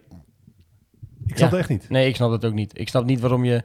[1.27, 1.45] ik snap Ja.
[1.45, 1.89] het echt niet.
[1.89, 2.79] Nee, ik snap het ook niet.
[2.79, 3.63] Ik snap niet waarom je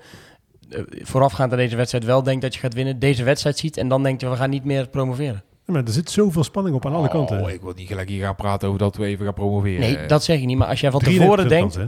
[0.70, 3.00] eh, voorafgaand aan deze wedstrijd wel denkt dat je gaat winnen.
[3.00, 5.44] Deze wedstrijd ziet en dan denkt je, we gaan niet meer promoveren.
[5.66, 7.42] Ja, maar er zit zoveel spanning op aan alle kanten.
[7.42, 9.80] Oh, ik wil niet gelijk hier gaan praten over dat we even gaan promoveren.
[9.80, 10.58] Nee, dat zeg ik niet.
[10.58, 11.80] Maar als jij van 93% tevoren denkt,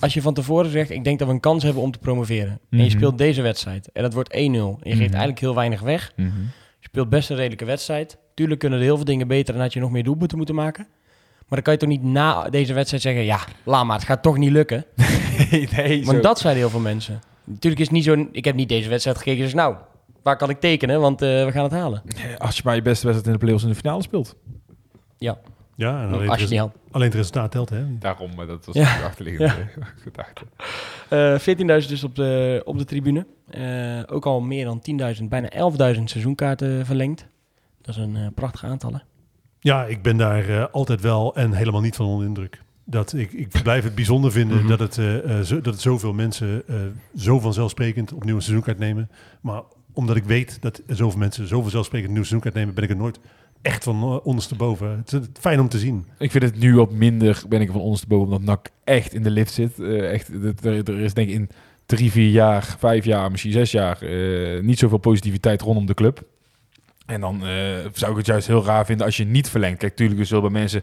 [0.00, 2.50] als je van tevoren zegt, ik denk dat we een kans hebben om te promoveren.
[2.50, 2.82] En Mhm.
[2.84, 4.78] je speelt deze wedstrijd en dat wordt 1-0.
[4.82, 5.00] En je geeft Mhm.
[5.10, 6.12] eigenlijk heel weinig weg.
[6.16, 6.26] Mhm.
[6.80, 8.18] Je speelt best een redelijke wedstrijd.
[8.34, 10.86] Tuurlijk kunnen er heel veel dingen beter en had je nog meer doelpunten moeten maken.
[11.38, 14.22] Maar dan kan je toch niet na deze wedstrijd zeggen, ja, laat maar, het gaat
[14.22, 14.84] toch niet lukken.
[15.50, 16.04] nee, nee.
[16.04, 16.22] Want zo.
[16.22, 17.20] dat zeiden heel veel mensen.
[17.44, 19.74] Natuurlijk is het niet zo, ik heb niet deze wedstrijd gekeken, dus nou,
[20.22, 21.00] waar kan ik tekenen?
[21.00, 22.02] Want eh, we gaan het halen.
[22.38, 24.36] Als je maar je beste wedstrijd in de playoffs in de finale speelt.
[25.18, 25.38] Ja,
[25.76, 26.74] Ja, en alleen, als het je had.
[26.90, 27.98] alleen het resultaat telt, hè?
[27.98, 28.98] Daarom, eh, dat was Ja.
[28.98, 29.54] de achterliggende
[30.04, 30.44] gedachte.
[31.08, 31.38] Eh
[31.82, 33.26] 14.000 dus op de, op de tribune.
[33.50, 35.48] Eh, ook al meer dan 10.000, bijna
[35.96, 37.26] 11.000 seizoenkaarten verlengd.
[37.82, 38.98] Dat is een eh, prachtig aantal, hè?
[39.60, 42.62] Ja, ik ben daar eh, altijd wel en helemaal niet van onder de indruk.
[42.84, 44.68] Dat ik, ik blijf het bijzonder vinden Mhm.
[44.68, 46.76] dat, het, eh, eh, zo, dat het zoveel mensen eh,
[47.16, 49.10] zo vanzelfsprekend opnieuw een seizoenkaart nemen.
[49.40, 49.62] Maar
[49.98, 52.96] omdat ik weet dat zoveel mensen zo vanzelfsprekend een nieuw seizoenkaart nemen, ben ik er
[52.96, 53.18] nooit
[53.62, 54.96] echt van eh, ondersteboven.
[54.96, 56.06] Het is fijn om te zien.
[56.18, 59.30] Ik vind het nu wat minder, ben ik van ondersteboven, omdat NAC echt in de
[59.30, 59.80] lift zit.
[59.80, 60.28] Eh, echt,
[60.64, 61.48] er, is denk ik in
[61.86, 66.22] drie, vier jaar, vijf jaar, misschien zes jaar, eh, niet zoveel positiviteit rondom de club.
[67.06, 67.40] En dan
[67.92, 69.78] zou ik het juist heel raar vinden als je niet verlengt.
[69.78, 70.82] Kijk, natuurlijk er zullen bij mensen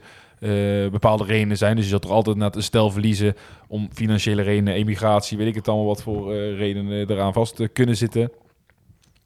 [0.92, 1.76] bepaalde redenen zijn.
[1.76, 3.36] Dus je zult er altijd naar een stel verliezen
[3.68, 7.98] om financiële redenen, emigratie, weet ik het allemaal wat voor redenen eraan vast eh, kunnen
[7.98, 8.32] zitten.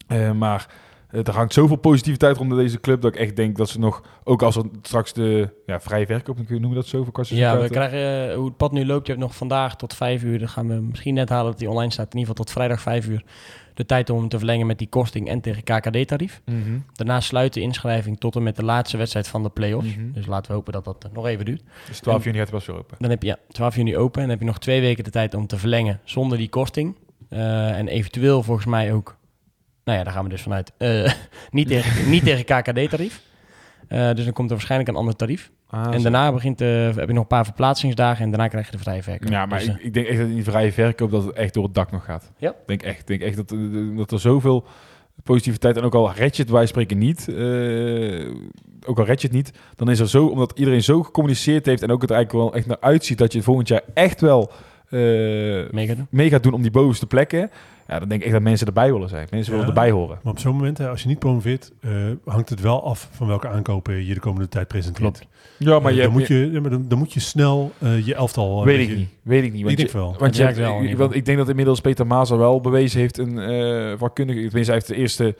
[0.10, 0.68] Eh, maar
[1.10, 4.04] eh, er hangt zoveel positiviteit rond deze club dat ik echt denk dat ze nog,
[4.24, 7.38] ook als er straks de ja, vrije verkoop, kun je noemen dat zo voor kassen.
[7.38, 10.24] Ja, we krijgen, eh, hoe het pad nu loopt, je hebt nog vandaag tot vijf
[10.24, 10.40] uur.
[10.40, 12.14] Dan gaan we misschien net halen dat die online staat.
[12.14, 13.24] In ieder geval tot vrijdag vijf uur.
[13.74, 16.42] De tijd om te verlengen met die kosting en tegen KKD-tarief.
[16.46, 16.80] Mhm.
[16.94, 19.96] Daarna sluit de inschrijving tot en met de laatste wedstrijd van de play-offs.
[19.96, 20.12] Mhm.
[20.12, 21.64] Dus laten we hopen dat dat nog even duurt.
[21.88, 22.98] Dus 12 juni gaat het pas weer open.
[23.00, 25.10] Dan heb je ja, 12 juni open en dan heb je nog twee weken de
[25.10, 26.96] tijd om te verlengen zonder die kosting.
[27.30, 29.18] Eh, en eventueel volgens mij ook,
[29.90, 31.12] nou ja, daar gaan we dus vanuit, eh,
[31.52, 33.22] niet, tegen, niet tegen KKD-tarief.
[33.88, 35.52] Eh, dus dan komt er waarschijnlijk een ander tarief.
[35.70, 38.72] Ah, en daarna begint, eh, heb je nog een paar verplaatsingsdagen en daarna krijg je
[38.72, 39.30] de vrije verkoop.
[39.30, 41.54] Ja, maar Dus, ik, ik denk echt dat in die vrije verkoop dat het echt
[41.54, 42.32] door het dak nog gaat.
[42.38, 42.50] Ja.
[42.50, 43.54] Ik denk echt, ik denk echt dat,
[43.98, 44.66] dat er zoveel
[45.24, 47.30] positiviteit en ook al red je het wij spreken niet,
[48.86, 51.82] ook al red je het niet, dan is er zo, omdat iedereen zo gecommuniceerd heeft
[51.82, 54.52] en ook het eigenlijk wel echt naar uitziet dat je het volgend jaar echt wel
[54.90, 55.00] eh,
[55.72, 56.08] mega doen.
[56.10, 57.52] mee gaat doen om die bovenste plekken.
[57.88, 59.28] Ja, dan denk ik echt dat mensen erbij willen zijn.
[59.32, 60.20] Mensen willen erbij horen.
[60.24, 61.92] Maar op zo'n moment, hè, als je niet promoveert, eh,
[62.26, 65.18] hangt het wel af van welke aankopen je de komende tijd presenteert.
[65.18, 65.28] Klopt.
[65.58, 67.72] Ja, maar Eh, je dan, hebt- moet je, ja, maar dan, dan moet je snel
[67.78, 68.64] eh, je elftal...
[68.66, 69.10] Weet ik niet.
[69.22, 69.62] Weet ik niet.
[69.62, 70.16] Want Ik denk je- wel.
[70.20, 73.40] Want je wel want ik denk dat inmiddels Peter Maas al wel bewezen heeft een
[73.40, 74.40] eh vakkundige.
[74.40, 75.36] Tenminste, hij heeft de eerste.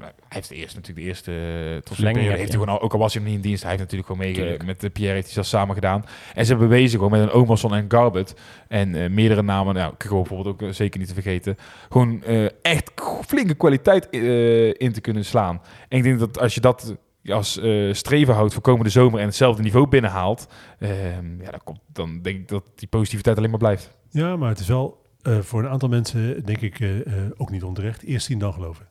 [0.00, 2.44] Hij heeft de eerste natuurlijk de eerste tot Verlenging, heeft ja.
[2.44, 4.26] hij gewoon al, ook al was hij nog niet in dienst, hij heeft natuurlijk gewoon
[4.26, 4.64] mee Tuurlijk.
[4.64, 6.04] met de Pierre heeft hij dat samen gedaan.
[6.34, 8.34] En ze hebben bewezen gewoon met een Omerson en Garbet
[8.68, 11.56] en eh, meerdere namen, nou, ik gewoon bijvoorbeeld ook eh, zeker niet te vergeten,
[11.88, 12.92] gewoon eh, echt
[13.26, 15.60] flinke kwaliteit eh, in te kunnen slaan.
[15.88, 16.96] En ik denk dat als je dat
[17.28, 21.80] als eh, streven houdt voor komende zomer en hetzelfde niveau binnenhaalt, ehm, ja, dan, komt,
[21.92, 23.90] dan denk ik dat die positiviteit alleen maar blijft.
[24.10, 27.50] Ja, maar het is wel eh, voor een aantal mensen, denk ik, eh, eh, ook
[27.50, 28.02] niet onterecht.
[28.02, 28.88] Eerst zien, dan geloven.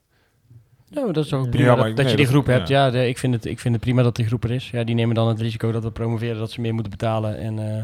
[0.91, 2.67] Ja, dat is ook prima dat, ik- dat nee, je die dat- groep hebt.
[2.67, 2.89] ja.
[2.89, 4.69] De- ik, vind het, ik vind het prima dat die groep er is.
[4.69, 7.59] Ja, die nemen dan het risico dat we promoveren, dat ze meer moeten betalen en,
[7.77, 7.83] eh,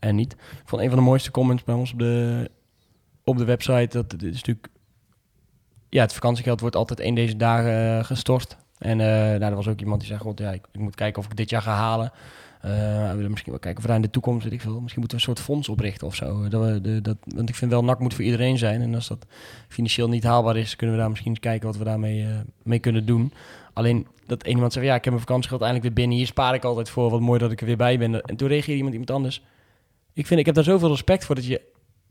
[0.00, 0.32] en niet.
[0.32, 2.50] Ik vond een van de mooiste comments bij ons op de,
[3.24, 4.68] op de website, dat dit is natuurlijk...
[5.88, 8.56] Ja, het vakantiegeld wordt altijd één deze dagen eh, gestort.
[8.78, 11.22] En eh nou, er was ook iemand die zei, god, ja, ik, ik moet kijken
[11.22, 12.12] of ik dit jaar ga halen.
[12.62, 12.70] Eh,
[13.08, 15.18] we willen misschien wel kijken of daar in de toekomst, weet ik veel, misschien moeten
[15.18, 16.48] we een soort fonds oprichten of zo.
[16.48, 18.80] Dat we de, dat, want ik vind wel, NAC moet voor iedereen zijn.
[18.80, 19.26] En als dat
[19.68, 22.28] financieel niet haalbaar is, kunnen we daar misschien eens kijken wat we daarmee eh,
[22.62, 23.32] mee kunnen doen.
[23.72, 26.18] Alleen dat één iemand zei, ja, ik heb mijn vakantiegeld eindelijk weer binnen.
[26.18, 27.10] Hier spaar ik altijd voor.
[27.10, 28.22] Wat mooi dat ik er weer bij ben.
[28.22, 29.42] En toen reageerde iemand, iemand anders.
[30.12, 31.60] Ik vind, ik heb daar zoveel respect voor dat je...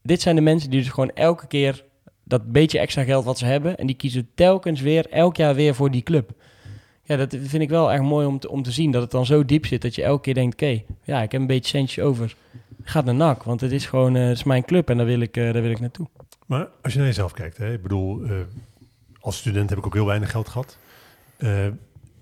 [0.01, 1.85] Dit zijn de mensen die dus gewoon elke keer
[2.23, 3.77] dat beetje extra geld wat ze hebben...
[3.77, 6.31] en die kiezen telkens weer, elk jaar weer voor die club.
[7.11, 8.91] Ja, dat vind ik wel erg mooi om te, om te zien.
[8.91, 10.53] Dat het dan zo diep zit dat je elke keer denkt...
[10.53, 12.35] oké, ja, ik heb een beetje centjes over.
[12.83, 15.19] Gaat naar NAC, want het is gewoon eh, het is mijn club en daar wil
[15.19, 16.07] ik, eh, daar wil ik naartoe.
[16.45, 18.31] Maar als je naar jezelf kijkt, hè, ik bedoel, eh,
[19.19, 20.77] als student heb ik ook heel weinig geld gehad.
[21.37, 21.67] Eh,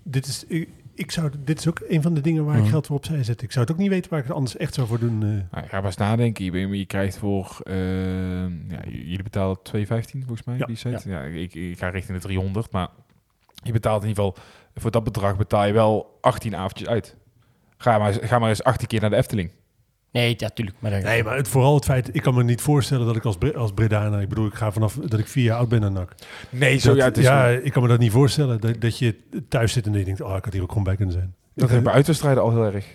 [0.02, 2.70] dit, is, ik, ik zou, dit is ook een van de dingen waar ik Mhm.
[2.70, 3.42] geld voor opzij zet.
[3.42, 5.22] Ik zou het ook niet weten waar ik het anders echt zou voor doen.
[5.22, 5.28] eh.
[5.28, 6.44] Nou, ga maar eens nadenken.
[6.44, 7.60] Je, je krijgt voor...
[7.62, 7.74] eh,
[8.68, 10.66] ja, jullie betalen 2,15 volgens mij, Ja.
[10.66, 11.02] die set.
[11.08, 11.22] Ja.
[11.22, 12.88] ik, ik ga richting de 300, maar
[13.62, 14.44] je betaalt in ieder geval...
[14.74, 17.16] Voor dat bedrag betaal je wel 18 avondjes uit.
[17.76, 19.50] Ga maar, eens- ga maar eens 18 keer naar de Efteling.
[20.12, 20.76] Nee, ja, tuurlijk.
[20.80, 23.38] Maar, Nee, maar het, vooral het feit, ik kan me niet voorstellen dat ik als,
[23.38, 25.90] Bre als Bredaner, ik bedoel, ik ga vanaf dat ik vier jaar oud ben naar
[25.92, 26.14] NAC.
[26.50, 28.60] Nee, zo Dat- ja, het is ja, ik kan me dat niet voorstellen.
[28.60, 29.16] Dat, dat je
[29.48, 31.34] thuis zit en je denkt, oh, ik had hier ook gewoon bij kunnen zijn.
[31.54, 32.86] dat heb ik bij uitwedstrijden al heel erg.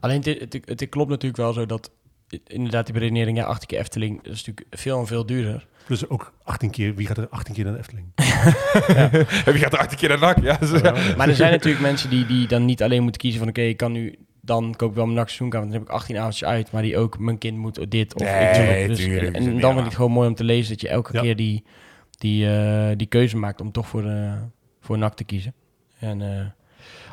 [0.00, 1.90] Alleen het, het, het, het klopt natuurlijk wel zo dat...
[2.46, 4.22] Inderdaad, die beredenering, ja, 18 keer Efteling...
[4.22, 5.66] dat is natuurlijk veel en veel duurder.
[5.90, 8.06] Plus ook 18 keer, wie gaat er 18 keer naar de Efteling?
[9.44, 10.38] Heb je gaat er 18 keer naar NAC?
[10.42, 10.58] Ja.
[11.16, 13.48] Maar er zijn natuurlijk mensen die, die dan niet alleen moeten kiezen van...
[13.48, 14.18] oké, ik kan nu...
[14.40, 15.62] dan koop ik wel mijn NAC seizoenkaart...
[15.62, 16.72] want dan heb ik 18 avondjes uit...
[16.72, 18.88] maar die ook, mijn kind moet dit of Nee, ik doe het.
[18.88, 19.36] dus, tuurlijk.
[19.36, 19.60] En, en Ja.
[19.60, 20.70] dan vind ik het gewoon mooi om te lezen...
[20.72, 21.20] dat je elke Ja.
[21.22, 21.64] keer die,
[22.18, 23.60] die, eh, die keuze maakt...
[23.60, 24.32] om toch voor, eh
[24.80, 25.54] voor NAC te kiezen.
[25.98, 26.46] En eh,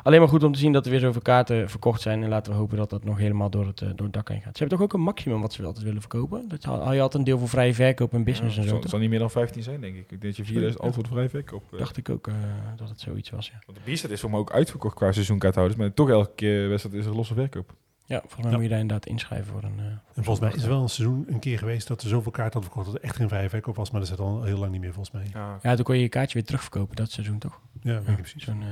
[0.08, 2.22] alleen maar goed om te zien dat er weer zoveel kaarten verkocht zijn...
[2.22, 4.40] en laten we hopen dat dat nog helemaal door het, eh, door het dak heen
[4.42, 4.52] gaat.
[4.56, 6.48] Ze hebben toch ook een maximum wat ze altijd willen verkopen?
[6.48, 8.90] Dat haal je altijd een deel voor vrije verkoop en business en zo, zal, toch?
[8.90, 10.00] zal niet meer dan 15 zijn, denk ik.
[10.00, 11.72] Ik denk dat je 4000 altijd voor de vrij verkoop.
[11.72, 11.78] eh.
[11.78, 12.34] Dacht ik ook eh,
[12.76, 13.58] dat het zoiets was, ja.
[13.66, 15.78] Want de Bierstad is voor me ook uitverkocht qua seizoenkaarthouders.
[15.80, 17.74] Maar toch elke keer wedstrijd is er losse verkoop.
[18.06, 18.54] Ja, volgens mij Ja.
[18.56, 19.78] moet je daar inderdaad inschrijven voor een...
[19.78, 22.52] En volgens mij is er wel een seizoen een keer geweest dat er zoveel kaarten
[22.52, 23.90] hadden verkocht dat er echt geen vrije verkoop was.
[23.90, 25.26] Maar dat zit al heel lang niet meer volgens mij.
[25.32, 25.58] Ja.
[25.62, 27.60] Ja, toen kon je je kaartje weer terugverkopen, dat seizoen toch?
[27.82, 28.44] Ja, precies.
[28.44, 28.66] Zo'n uh,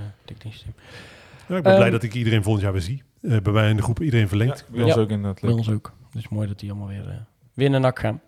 [1.49, 3.03] Ja, ik ben Ehm, blij dat ik iedereen volgend jaar weer zie.
[3.23, 4.65] Eh, bij mij in de groep iedereen verlengd.
[4.71, 5.01] bij ons Ja.
[5.01, 5.93] ook inderdaad Bij ons ook.
[6.13, 7.15] Dus mooi dat die allemaal weer, eh,
[7.55, 8.21] weer naar NAC gaan.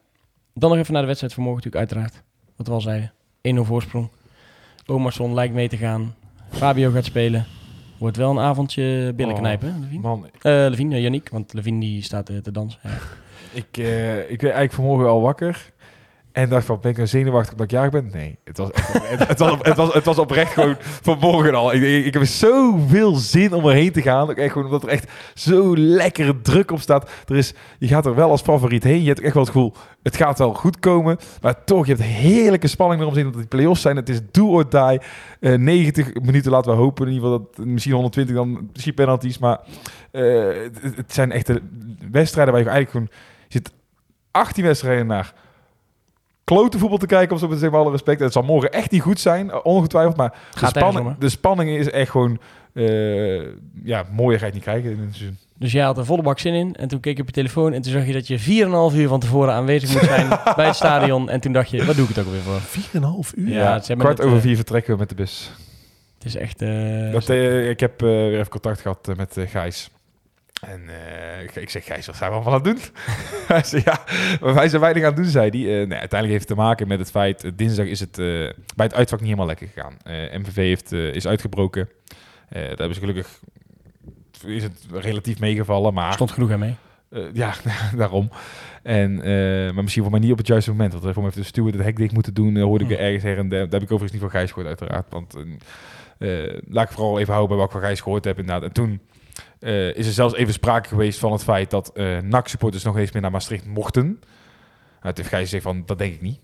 [0.54, 2.22] Dan nog even naar de wedstrijd van morgen natuurlijk uiteraard.
[2.56, 3.12] Wat we al zeiden.
[3.42, 4.08] 1-0 voorsprong.
[4.86, 6.14] Omerson lijkt mee te gaan.
[6.50, 7.46] Fabio gaat spelen.
[7.98, 10.00] Wordt wel een avondje billen Oh, knijpen, hè, Levine?
[10.00, 12.80] Man, Levine, Yannick, want Levine die staat te dansen.
[12.82, 12.90] Ja.
[13.60, 15.72] ik, eh, ik werd eigenlijk vanmorgen al wakker.
[16.32, 18.10] En dacht van, ben ik nou zenuwachtig omdat ik jarig ben?
[18.12, 18.68] Nee, het was,
[19.02, 21.74] het, was, het, was, het was oprecht gewoon vanmorgen al.
[21.74, 24.30] Ik, ik, ik heb zoveel zin om erheen te gaan.
[24.30, 27.10] Ook echt gewoon omdat er echt zo lekkere druk op staat.
[27.26, 29.00] Er is, je gaat er wel als favoriet heen.
[29.00, 31.16] Je hebt echt wel het gevoel, het gaat wel goed komen.
[31.40, 33.32] Maar toch, je hebt heerlijke spanning erom zitten.
[33.32, 33.96] Dat die play-offs zijn.
[33.96, 35.00] Het is do or die.
[35.40, 37.06] Eh, 90 minuten laten we hopen.
[37.06, 39.38] In ieder geval dat misschien 120 dan misschien penalties.
[39.38, 39.60] Maar
[40.10, 40.46] eh,
[40.82, 41.62] het, het zijn echte
[42.10, 43.08] wedstrijden waar je eigenlijk gewoon...
[43.48, 43.72] Je zit
[44.30, 45.34] 18 wedstrijden naar
[46.54, 48.20] klote voetbal te kijken, om zo te zeggen, met alle respect.
[48.20, 50.16] Het zal morgen echt niet goed zijn, eh, ongetwijfeld.
[50.16, 52.38] Maar de spanning, de spanning is echt gewoon...
[52.72, 53.42] eh
[53.84, 55.38] ja, mooier ga je niet krijgen in een seizoen.
[55.54, 56.74] Dus jij had er volle bak zin in.
[56.74, 58.38] En toen keek je op je telefoon en toen zag je dat je
[58.92, 61.28] 4,5 uur van tevoren aanwezig moet zijn bij het stadion.
[61.30, 62.60] En toen dacht je, wat doe ik het ook alweer voor?
[63.30, 63.48] 4,5 uur?
[63.48, 65.50] Ja, hebben kwart over eh, vier vertrekken we met de bus.
[66.18, 66.62] Het is echt...
[66.62, 67.28] eh, Dat,
[67.68, 69.90] ik heb eh, weer even contact gehad eh, met Gijs.
[70.60, 72.84] En eh, ik, ik zeg, Gijs, wat zijn we allemaal aan het doen?
[73.56, 74.00] hij zei, ja,
[74.40, 75.60] maar wij zijn weinig aan het doen, zei hij.
[75.60, 77.44] Eh, nee, uiteindelijk heeft het te maken met het feit...
[77.44, 79.96] eh, dinsdag is het bij het uitvak niet helemaal lekker gegaan.
[80.40, 81.88] MVV heeft, is uitgebroken.
[82.48, 83.40] Daar hebben ze gelukkig...
[84.46, 86.12] Is het relatief meegevallen, maar...
[86.12, 86.76] stond genoeg aan mee.
[87.32, 87.54] Ja,
[87.96, 88.30] daarom.
[88.82, 89.14] En,
[89.74, 90.92] maar misschien voor mij niet op het juiste moment.
[90.92, 92.58] Want voor mij heeft de steward het hek dicht moeten doen.
[92.58, 93.48] hoorde ik er ergens her en.
[93.48, 95.06] Daar heb ik overigens niet van Gijs gehoord, uiteraard.
[95.10, 95.34] Want
[96.68, 98.62] laat ik vooral even houden bij wat ik van Gijs gehoord heb inderdaad.
[98.62, 99.00] En toen
[99.60, 103.12] eh, is er zelfs even sprake geweest van het feit dat eh NAC-supporters nog eens
[103.12, 104.20] meer naar Maastricht mochten.
[105.02, 106.38] Nou, toen heeft Gijs gezegd van, dat denk ik niet.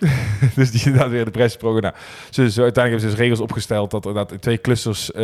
[0.54, 1.82] dus die inderdaad weer de gesproken.
[1.82, 1.94] Nou,
[2.30, 5.22] ze, uiteindelijk hebben ze dus regels opgesteld dat er inderdaad in twee clusters eh,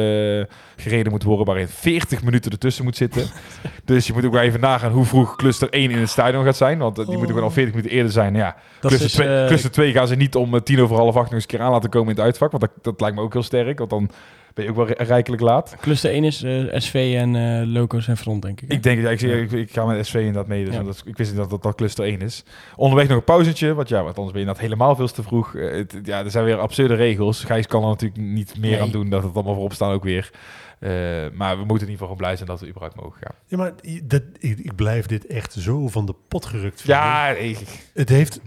[0.77, 3.27] gereden moet worden waarin 40 minuten ertussen moet zitten.
[3.85, 6.57] dus je moet ook wel even nagaan hoe vroeg cluster 1 in het stadion gaat
[6.57, 6.79] zijn.
[6.79, 8.35] Want die moeten gewoon al 40 minuten eerder zijn.
[8.35, 11.17] Ja, Dat cluster, is, 2, eh, cluster 2 gaan ze niet om tien over half
[11.17, 12.51] acht nog eens een keer aan laten komen in het uitvak.
[12.51, 13.79] Want dat, dat lijkt me ook heel sterk.
[13.79, 14.11] Want dan
[14.55, 15.77] ben je ook wel ri- rijkelijk laat.
[15.81, 18.69] Cluster 1 is eh, SV en eh Locos en Front, denk ik.
[18.69, 18.75] hè?
[18.75, 20.65] Ik denk, ja, ik, zie- ik, ik ga met SV inderdaad mee.
[20.65, 20.83] Dus Ja.
[20.83, 22.45] dat, ik wist niet dat, dat dat cluster 1 is.
[22.77, 23.75] Onderweg nog een pauzetje.
[23.75, 25.55] Want ja, want anders ben je inderdaad helemaal veel te vroeg.
[25.55, 27.45] Eh, het- ja, er zijn weer absurde regels.
[27.45, 28.81] Gijs kan er natuurlijk niet meer Nee.
[28.81, 30.31] aan doen dat het allemaal voorop staan ook weer.
[30.79, 30.91] Eh,
[31.33, 33.35] maar we moeten in ieder geval gewoon blij zijn dat we überhaupt mogen gaan.
[33.47, 33.73] Ja, maar
[34.05, 37.03] dat, ik, ik blijf dit echt zo van de pot gerukt vinden.
[37.03, 37.59] Ja, ik,
[37.95, 38.41] Het heeft,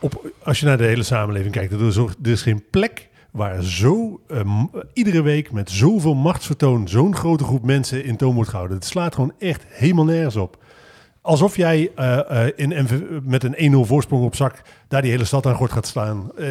[0.00, 3.62] op, als je naar de hele samenleving kijkt, er is, er is geen plek waar
[3.62, 8.50] zo eh, m- iedere week met zoveel machtsvertoon zo'n grote groep mensen in toom wordt
[8.50, 8.76] gehouden.
[8.76, 10.56] Het slaat gewoon echt helemaal nergens op.
[11.20, 15.24] Alsof jij eh, eh, in MV met een 1-0 voorsprong op zak daar die hele
[15.24, 16.30] stad aan gort gaat slaan.
[16.36, 16.48] Eh,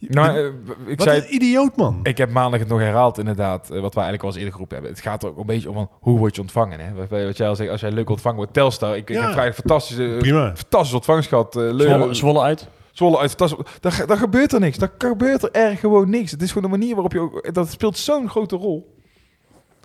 [0.00, 0.52] Nou,
[0.86, 2.00] ik wat zei, een idioot, man.
[2.02, 4.94] Ik heb maandag het nog herhaald, inderdaad, wat wij eigenlijk al eens eerder geroepen hebben.
[4.94, 7.06] Het gaat er ook een beetje om van, hoe word je ontvangen, hè?
[7.08, 8.96] Wat, jij al zegt, als jij leuk ontvangen wordt, Telstar.
[8.96, 10.52] Ik, ik heb vrij fantastische, Prima.
[10.56, 11.56] fantastische ontvangst gehad.
[11.56, 12.68] eh, Zwolle, Zwolle uit.
[12.98, 13.64] Zwolle uit fantastisch.
[13.80, 14.76] Daar, daar gebeurt er niks.
[14.78, 16.30] Daar gebeurt er erg gewoon niks.
[16.30, 17.54] Het is gewoon de manier waarop je ook...
[17.54, 18.96] Dat speelt zo'n grote rol.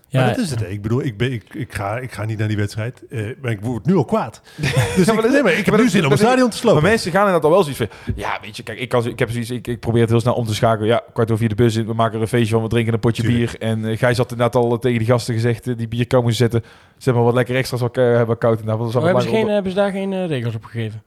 [0.07, 0.59] Ja, maar dat is het.
[0.59, 0.67] hè.
[0.67, 3.03] Ik bedoel, ik, ben, ik, ik, ga, ik ga niet naar die wedstrijd.
[3.09, 4.41] eh, maar ik word nu al kwaad.
[4.57, 6.19] Dus Ja, ik, maar dat- nee, maar ik heb maar nu dat- zin om dat-
[6.19, 6.83] een stadion te Maar slopen.
[6.83, 8.13] mensen gaan inderdaad al wel zoiets van...
[8.15, 9.49] Ja, weet je, kijk, ik, kan, ik heb zoiets...
[9.49, 10.87] Ik, ik probeer het heel snel om te schakelen.
[10.89, 11.85] Ja, kwart over vier de bus in.
[11.85, 12.63] We maken er een feestje van.
[12.63, 13.51] We drinken een potje Tuurlijk.
[13.51, 13.69] bier.
[13.69, 15.67] En uh, Gijs had inderdaad al tegen die gasten gezegd...
[15.67, 16.63] eh, die bier komen ze zetten.
[16.97, 18.59] Zeg maar wat lekker extra's wat uh, hebben koud.
[18.59, 20.55] En dat was Oh, al hebben, ze geen, onder- hebben ze daar geen eh, regels
[20.55, 21.03] op gegeven?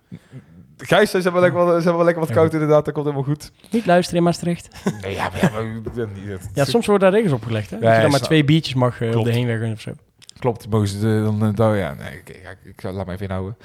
[0.78, 2.84] Gijs, ze hebben lekker, wat- ze hebben wel lekker wat koud inderdaad.
[2.84, 3.52] Dat komt helemaal goed.
[3.70, 4.68] Niet luisteren in Maastricht.
[5.02, 5.40] Nee, ja, maar...
[5.42, 7.70] Ja, maar dat- dat- Ja, soms worden daar regels opgelegd.
[7.70, 7.78] Hè?
[7.78, 9.90] Dat je dan maar twee biertjes mag eh, op de heenweg of zo.
[10.38, 11.44] Klopt, mogen dan...
[11.46, 13.56] eh, dan ja, nee, ik, ik, ik, laat me even inhouden.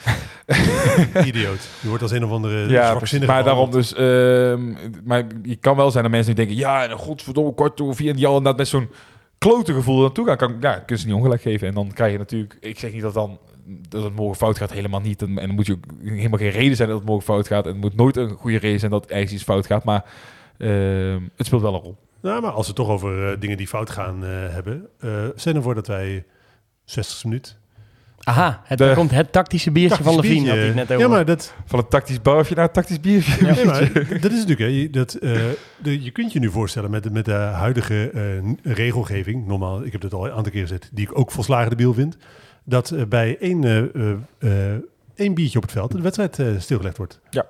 [1.26, 1.60] Idioot.
[1.82, 3.94] Je wordt als een of andere Ja, maar daarom dus...
[3.94, 6.64] ehm, maar je kan wel zijn dat mensen die denken...
[6.66, 8.10] Ja, en godverdomme, kwart over vier.
[8.10, 8.90] En die al inderdaad met zo'n
[9.38, 10.38] klote gevoel naartoe gaan.
[10.38, 11.68] Kan, ja, kun je ze niet ongelijk geven.
[11.68, 12.58] En dan krijg je natuurlijk...
[12.60, 13.40] Ik zeg niet dat dan...
[13.90, 15.22] Dat het morgen fout gaat, helemaal niet.
[15.22, 17.66] En, en dan moet je ook helemaal geen reden zijn dat het morgen fout gaat.
[17.66, 19.84] En het moet nooit een goede reden zijn dat ergens iets fout gaat.
[19.84, 20.06] Maar
[20.58, 21.98] ehm, het speelt wel een rol.
[22.22, 24.88] Nou, maar als we het toch over eh, dingen die fout gaan eh, hebben.
[25.00, 26.26] eh stel ervoor dat wij
[26.86, 27.60] 60 minuut.
[28.24, 31.00] Aha, het, De- daar komt het tactische biertje van Levine, het net over.
[31.00, 33.46] Ja, maar dat, Van een tactisch barfje naar een tactisch biertje.
[33.46, 33.80] nee, maar
[34.22, 34.60] dat is natuurlijk.
[34.60, 35.42] Hè, je, dat, eh,
[35.78, 39.48] de, je kunt je nu voorstellen met, de- met de huidige eh, regelgeving.
[39.48, 40.90] Normaal, ik heb het al een aantal keer gezet.
[40.94, 42.18] Die ik ook volslagen debiel vind.
[42.64, 44.82] Dat eh, bij één, eh, eh,
[45.16, 47.20] één biertje op het veld de wedstrijd stilgelegd wordt.
[47.30, 47.46] Ja.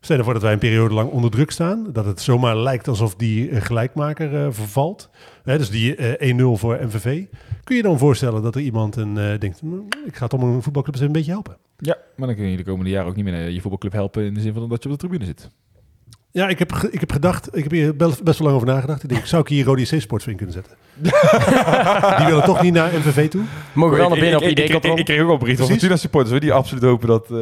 [0.00, 1.92] Stel ervoor dat wij een periode lang onder druk staan.
[1.92, 5.10] Dat het zomaar lijkt alsof die gelijkmaker vervalt.
[5.44, 7.24] Hè, dus die eh, 1-0 voor MVV.
[7.64, 9.60] Kun je dan voorstellen dat er iemand een, denkt...
[9.60, 9.74] "Hm,
[10.06, 11.56] ik ga toch een voetbalclub eens een beetje helpen.
[11.76, 14.24] Ja, maar dan kun je de komende jaren ook niet meer naar je voetbalclub helpen.
[14.24, 15.50] In de zin van dat je op de tribune zit.
[16.32, 19.02] Ja, ik heb, ik heb gedacht, ik heb hier best, wel lang over nagedacht.
[19.02, 20.76] Ik denk, zou ik hier Rode C Sports voor in kunnen zetten?
[22.18, 23.42] die willen toch niet naar MVV toe?
[23.72, 24.94] Mogen wel naar binnen op ik, ik, ik, ID-controle.
[24.94, 25.66] ik, ik kreeg ook al een brief van.
[25.66, 27.38] Fortuna supporters die absoluut hopen dat, eh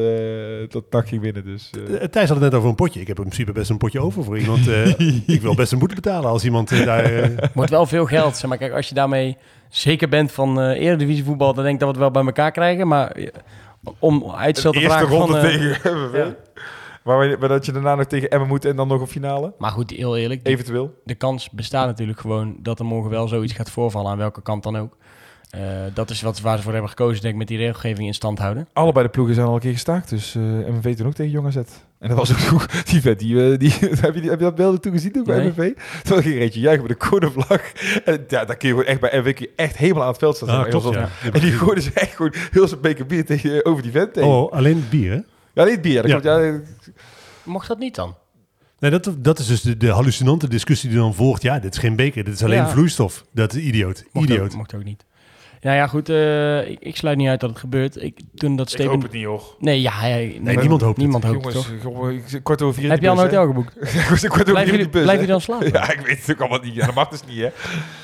[0.69, 1.45] dat NAC ging winnen.
[1.45, 2.03] Dus, eh.
[2.03, 3.01] Eh, Thijs had het net over een potje.
[3.01, 4.69] Ik heb in principe best een potje over voor iemand.
[4.69, 4.99] eh,
[5.37, 7.05] ik wil best een boete betalen als iemand daar...
[7.05, 8.37] eh, Wordt wel veel geld.
[8.37, 9.37] Zeg maar, kijk, als je daarmee
[9.69, 12.53] zeker bent van eh eredivisie voetbal, dan denk ik dat we het wel bij elkaar
[12.53, 12.89] krijgen.
[12.89, 13.17] Maar
[13.99, 15.51] om uitstel te de eerste vragen ronde van...
[15.51, 16.37] eh, tegen
[17.17, 19.53] Maar, dat je daarna nog tegen Emmen moet en dan nog op finale.
[19.59, 20.95] Maar goed, heel eerlijk, de, Eventueel.
[21.05, 24.63] de kans bestaat natuurlijk gewoon dat er morgen wel zoiets gaat voorvallen, aan welke kant
[24.63, 24.97] dan ook.
[25.51, 25.61] Eh,
[25.95, 28.39] dat is wat waar ze voor hebben gekozen, denk ik, met die regelgeving in stand
[28.39, 28.69] houden.
[28.73, 30.09] Allebei de ploegen zijn al een keer gestaakt.
[30.09, 31.57] Dus eh MVV toen ook tegen Jong AZ.
[31.57, 32.87] En dat was ook goed.
[32.91, 35.25] Die vet, die, eh, die, heb, je die, heb je dat beelden toen gezien ook
[35.25, 35.49] bij Nee.
[35.49, 35.73] MVV?
[36.03, 37.61] Toen ging er eentje juichen met een cornervlag.
[38.05, 40.37] En ja, daar kun je gewoon echt bij MVV je echt helemaal aan het veld
[40.37, 40.49] staan.
[40.49, 41.31] ah, Alsof- klopt, ja.
[41.33, 44.29] En die gooide ze echt gewoon heel zijn beker bier tegen, over die vent tegen.
[44.29, 45.19] Oh, alleen bier, hè?
[45.59, 46.03] Ja, niet bier.
[46.03, 46.21] Dat Ja.
[46.21, 46.95] klopt, ja,
[47.43, 48.15] Mocht dat niet dan?
[48.79, 51.43] Nee, dat, dat is dus de, de hallucinante discussie die dan volgt.
[51.43, 52.69] Ja, dit is geen beker, dit is alleen Ja.
[52.69, 53.25] vloeistof.
[53.33, 54.05] Dat is idioot.
[54.13, 54.51] Mocht idioot.
[54.51, 55.05] Ook, mocht ook niet.
[55.61, 58.03] Nou ja, goed, eh, ik, ik sluit niet uit dat het gebeurt.
[58.03, 59.03] Ik, toen dat ik statement...
[59.03, 59.57] hoop het niet, hoor.
[59.59, 60.97] Nee, ja, ja, nee, niemand hoopt het.
[60.97, 62.33] Niemand hoopt het, Jongens, toch?
[62.33, 63.77] ik kwart over vier Heb je al een hotel geboekt?
[63.95, 65.73] Ik kwart over Blijf vier blijf je dan slapen?
[65.73, 66.75] Ja, ik weet het ook allemaal niet.
[66.75, 67.49] Ja, dat mag dus niet, hè.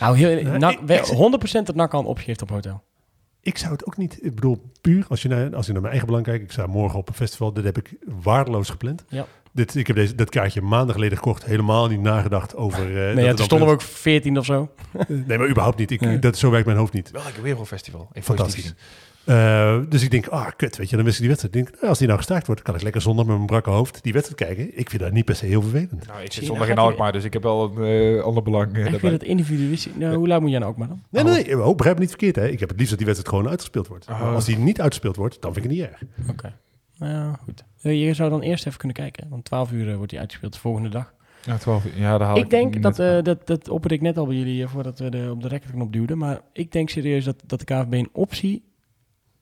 [0.00, 2.06] Nou, heel, nak, ik- wel 100% dat NAC al een
[2.42, 2.82] op hotel.
[3.44, 4.18] Ik zou het ook niet...
[4.22, 6.44] Ik bedoel, puur als je naar, als je naar mijn eigen belang kijkt.
[6.44, 7.52] Ik sta morgen op een festival.
[7.52, 9.04] Dit heb ik waardeloos gepland.
[9.08, 9.26] Ja.
[9.52, 11.44] Dit, ik heb deze, dat kaartje maanden geleden gekocht.
[11.44, 12.78] Helemaal niet nagedacht over...
[12.80, 14.70] eh, dat Nee, het ja, toen stonden we ook 14 of zo.
[15.08, 15.90] Nee, maar überhaupt niet.
[15.90, 16.18] Ik, Nee.
[16.18, 17.10] dat, zo werkt mijn hoofd niet.
[17.10, 18.08] Wel een wereldfestival.
[18.22, 18.74] Fantastisch.
[19.24, 21.56] Eh, dus ik denk, ah, kut, weet je, dan wist ik die wedstrijd.
[21.56, 23.70] Ik denk, nou, als die nou gestaakt wordt, kan ik lekker zondag met mijn brakke
[23.70, 24.78] hoofd die wedstrijd kijken.
[24.78, 26.06] Ik vind dat niet per se heel vervelend.
[26.06, 28.64] Nou, ik zit zondag dan in Alkmaar, dus ik heb wel een eh, ander belang
[28.64, 29.00] eh, ik daarbij.
[29.00, 29.92] vind het individualistisch.
[29.94, 31.02] Nou, hoe laat moet jij nou ook maar dan?
[31.10, 31.64] Nee, nee, nee.
[31.64, 32.36] Oh, begrijp me niet verkeerd.
[32.36, 32.48] Hè.
[32.48, 34.08] Ik heb het liefst dat die wedstrijd gewoon uitgespeeld wordt.
[34.08, 34.20] Oh.
[34.20, 36.30] Maar als die niet uitgespeeld wordt, dan vind ik het niet erg.
[36.30, 36.52] Oké.
[36.98, 37.64] Nou ja, goed.
[37.92, 39.26] Je zou dan eerst even kunnen kijken.
[39.28, 41.12] Want 12 uur wordt die uitgespeeld de volgende dag.
[41.44, 41.92] Ja, 12 uur.
[41.96, 44.36] Ja, daar haal ik denk net- dat, eh, dat, dat opperde ik net al bij
[44.36, 46.18] jullie eh, voordat we de, op de recordknop duwden.
[46.18, 48.62] Maar ik denk serieus dat, dat de KVB een optie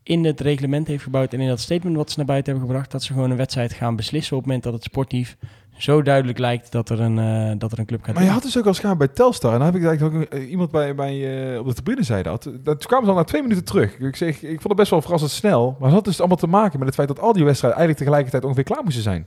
[0.02, 1.32] in het reglement heeft gebouwd.
[1.32, 2.90] En in dat statement wat ze naar buiten hebben gebracht.
[2.92, 5.36] Dat ze gewoon een wedstrijd gaan beslissen op het moment dat het sportief
[5.76, 8.42] zo duidelijk lijkt dat er een, eh, dat er een club gaat Maar je had
[8.42, 9.52] dus ook al schaam bij Telstar.
[9.52, 12.42] En dan heb ik eigenlijk ook iemand bij, bij eh, op de tribune zei dat.
[12.42, 12.64] dat.
[12.64, 13.98] Toen kwamen ze al na twee minuten terug.
[13.98, 15.76] Ik, zeg, ik vond het best wel verrassend snel.
[15.78, 17.98] Maar het had dus allemaal te maken met het feit dat al die wedstrijden eigenlijk
[17.98, 19.26] tegelijkertijd ongeveer klaar moesten zijn.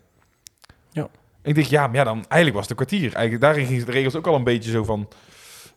[0.92, 1.08] Ja.
[1.42, 3.14] Ik denk, ja, maar ja, dan eigenlijk was het een kwartier.
[3.14, 5.08] Eigenlijk, daarin gingen de regels ook al een beetje zo van...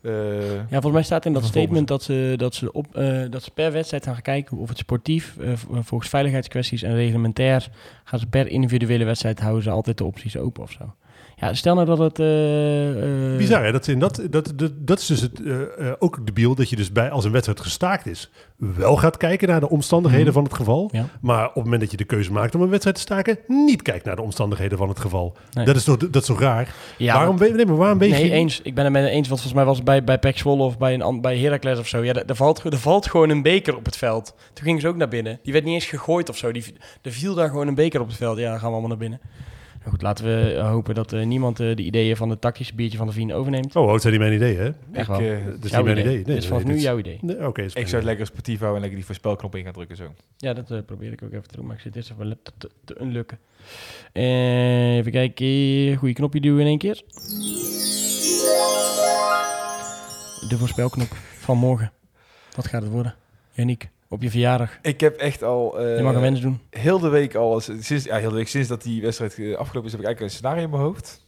[0.03, 3.43] eh, Ja, volgens mij staat in dat statement dat ze, dat, ze op, eh, dat
[3.43, 7.69] ze per wedstrijd gaan kijken of het sportief, eh, volgens veiligheidskwesties en reglementair,
[8.05, 10.95] gaan ze per individuele wedstrijd houden ze altijd de opties open of zo.
[11.41, 12.19] Ja, stel nou dat het...
[12.19, 13.73] eh, Bizar, hè?
[13.73, 16.77] Dat, is in dat, dat, dat, dat is dus het, eh, ook debiel dat je
[16.77, 20.35] dus bij, als een wedstrijd gestaakt is, wel gaat kijken naar de omstandigheden Mhm.
[20.35, 20.89] van het geval.
[20.93, 21.05] Ja.
[21.21, 23.83] Maar op het moment dat je de keuze maakt om een wedstrijd te staken, niet
[23.83, 25.37] kijkt naar de omstandigheden van het geval.
[25.53, 25.65] Nee.
[25.65, 26.75] Dat, is toch, dat is toch raar?
[26.97, 28.31] Ja, waarom, we- nee, maar waarom Nee, je...
[28.31, 28.61] eens.
[28.63, 29.29] Ik ben het met eens.
[29.29, 31.87] Want volgens mij was het bij, bij Pek Zwolle of bij, een, bij Heracles of
[31.89, 32.05] zo.
[32.05, 34.35] Ja, er, er valt, er valt gewoon een beker op het veld.
[34.53, 35.39] Toen gingen ze ook naar binnen.
[35.43, 36.53] Die werd niet eens gegooid of zo.
[36.53, 36.65] Die,
[37.03, 38.39] er viel daar gewoon een beker op het veld.
[38.39, 39.21] Ja, dan gaan we allemaal naar binnen.
[39.89, 42.75] Nou goed, laten we eh, hopen dat eh, niemand eh, de ideeën van het tactische
[42.75, 43.77] biertje van de Vien overneemt.
[43.77, 44.65] Oh, dat zijn niet mijn idee, hè?
[44.65, 45.21] Echt Ik, wel.
[45.21, 46.13] eh, Dat is Jouw niet mijn idee.
[46.19, 46.25] idee.
[46.25, 47.19] Dit is vanaf nee, nu dit jouw idee.
[47.23, 49.73] Nee, Oké, is ik zou het lekker sportief houden en lekker die voorspelknop in gaan
[49.73, 50.15] drukken zo.
[50.37, 51.67] Ja, dat eh, probeer ik ook even te doen.
[51.67, 53.39] Maar ik zit eerst even laptop te, te unlukken.
[54.13, 55.97] Even kijken.
[55.97, 57.03] Goeie knopje duwen in één keer.
[60.49, 61.09] De voorspelknop
[61.39, 61.93] van morgen.
[62.57, 63.15] Wat gaat het worden?
[63.53, 64.79] Janiek, op je verjaardag.
[64.83, 65.79] Ik heb echt al...
[65.79, 66.61] eh, Je mag een wens doen.
[66.71, 69.85] heel de week al, sinds, ja, heel de week sinds dat die wedstrijd eh, afgelopen
[69.85, 71.27] is, heb ik eigenlijk een scenario in mijn hoofd.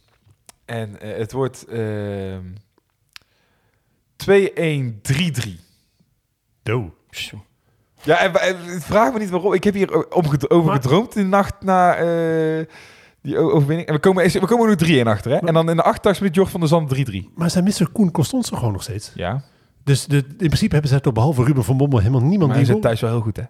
[0.65, 2.43] En eh, het wordt ehm
[4.29, 5.49] 2-1-3-3.
[6.63, 6.93] Do.
[7.09, 7.43] Zo.
[8.03, 9.53] Ja, en, en vraag me niet waarom.
[9.53, 10.31] Ik heb hier over
[10.71, 12.65] gedroomd in de nacht na eh,
[13.21, 13.87] die overwinning.
[13.87, 15.37] En we komen, we komen nu 3-1 achter, hè?
[15.37, 17.33] En dan in de 88 minuut Jort van der Zand 3-3.
[17.35, 17.89] Maar zijn Mr.
[17.91, 19.11] Koen Constans toch gewoon nog steeds?
[19.15, 19.43] Ja,
[19.83, 22.65] Dus de, in principe hebben ze toch behalve Ruben van Bommel helemaal niemand maar hij
[22.65, 22.73] die...
[22.73, 23.43] zit thuis wel heel goed, hè?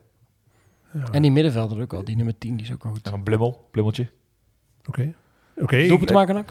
[0.93, 1.03] Ja.
[1.11, 2.03] En die middenvelder ook al.
[2.03, 3.05] Die nummer 10 die is ook goed.
[3.05, 4.09] En dan Blummel, Blummeltje.
[4.87, 5.13] Oké.
[5.57, 5.87] Oké.
[5.87, 6.49] Doelpunt te maken ook?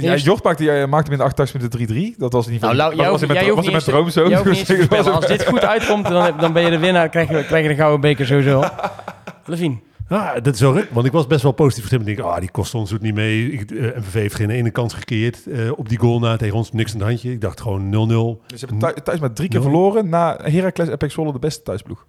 [0.00, 2.16] Ja, Jort maakte, maakte hem in de 88 minuten 3-3.
[2.18, 2.84] Dat was in ieder geval...
[2.84, 4.28] Nou, was, jij was, jij was niet droom zo.
[4.28, 4.90] niet.
[4.90, 7.08] Als dit goed uitkomt, dan, dan ben je de winnaar.
[7.08, 8.64] Krijg je, krijg je de gouden beker sowieso.
[9.46, 9.78] Levine.
[10.08, 12.08] Ah, dat is wel ruk, want ik was best wel positief gestemd.
[12.08, 13.52] Ik denk, ah, die Constans doet niet mee.
[13.52, 16.72] Ik, eh, MVV heeft geen ene kans gecreëerd eh, op die goal na tegen ons.
[16.72, 17.30] Niks aan het handje.
[17.32, 18.42] Ik dacht gewoon 0-0.
[18.46, 20.08] Dus ze hebben thuis, maar drie keer verloren.
[20.08, 22.06] Na Heracles en Pek Zwolle de beste thuisploeg.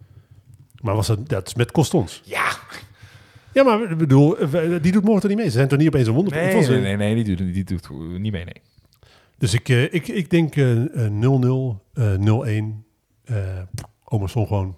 [0.82, 2.22] Maar was dat, dat is met Constans.
[2.26, 2.46] Ja.
[3.54, 5.46] Ja, maar ik bedoel, eh, die doet morgen toch niet mee?
[5.50, 6.34] Ze zijn toch niet opeens een wonder?
[6.34, 7.90] Nee, nee, nee, nee, die doet, die doet
[8.20, 8.62] niet mee, nee.
[9.38, 12.86] Dus ik, eh, ik, ik denk eh, eh, 0-0, eh, 0-1.
[13.24, 13.36] eh
[14.10, 14.78] Omerson gewoon.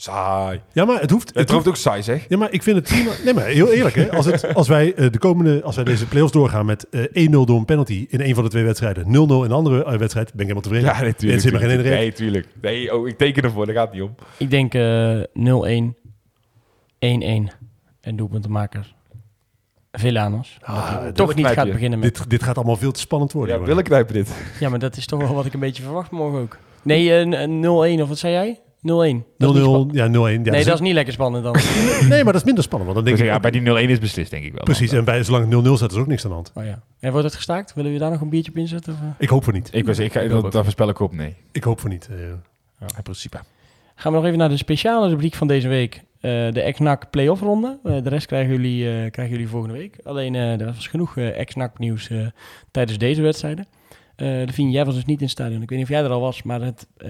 [0.00, 0.60] Saai.
[0.72, 1.28] Ja, maar het hoeft...
[1.28, 2.24] Het Het hoeft hoeft ook saai, zeg.
[2.28, 3.10] ja, maar ik vind het prima.
[3.24, 4.10] Nee, maar heel eerlijk, hè.
[4.12, 7.30] Als, het, als wij eh, de komende, als wij deze play-offs doorgaan met eh 1-0
[7.30, 10.26] door een penalty in een van de twee wedstrijden, 0-0 in een andere eh, wedstrijd,
[10.26, 10.88] ben ik helemaal tevreden.
[10.88, 11.32] Ja, natuurlijk.
[11.34, 12.46] Er zit maar geen ene Nee, tuurlijk.
[12.60, 14.14] Nee, oh, ik teken ervoor, daar gaat het niet om.
[14.36, 15.94] Ik denk eh 0-1,
[17.48, 17.54] 1-1.
[18.00, 18.94] En doelpuntenmaker
[19.92, 20.58] Villanos.
[20.62, 22.16] Ah, toch niet gaat beginnen met...
[22.16, 23.50] Dit, dit gaat allemaal veel te spannend worden.
[23.50, 23.68] Ja, jongen.
[23.74, 24.30] willen knijpen dit.
[24.60, 26.58] Ja, maar dat is toch wel wat ik een beetje verwacht morgen ook.
[26.82, 27.64] Nee, eh, n-
[27.98, 28.60] 0-1 of wat zei jij?
[28.78, 28.80] 0-1.
[28.80, 30.12] 0-0, Dat is niet spa- ja, 0-1.
[30.12, 31.52] Ja, nee, dus- dat is niet lekker spannend dan.
[32.08, 32.92] nee, maar dat is minder spannend.
[32.92, 34.62] Want dan denk ik, ja, bij die 0-1 is beslist, denk ik wel.
[34.64, 36.52] precies, en bij, zolang het 0-0 staat, is er ook niks aan de hand.
[36.54, 36.82] Oh ja.
[37.00, 37.74] En wordt het gestaakt?
[37.74, 38.92] Willen we daar nog een biertje op inzetten?
[38.92, 39.06] Of, eh?
[39.18, 39.68] Ik hoop voor niet.
[39.72, 41.34] Ik, was, ik ga, dat, daar voorspel ik op, nee.
[41.52, 42.08] Ik hoop voor niet.
[42.10, 42.16] eh.
[42.96, 43.38] In principe.
[43.94, 45.94] Gaan we nog even naar de speciale rubriek van deze week.
[46.20, 47.78] Eh, de ex-NAC play-off ronde.
[47.82, 49.96] De rest krijgen jullie, eh, krijgen jullie volgende week.
[50.04, 52.26] Alleen, eh, er was genoeg eh, ex-NAC nieuws eh,
[52.70, 53.66] tijdens deze wedstrijden.
[54.18, 55.62] Eh Vien, jij was dus niet in het stadion.
[55.62, 57.08] Ik weet niet of jij er al was, maar het, eh,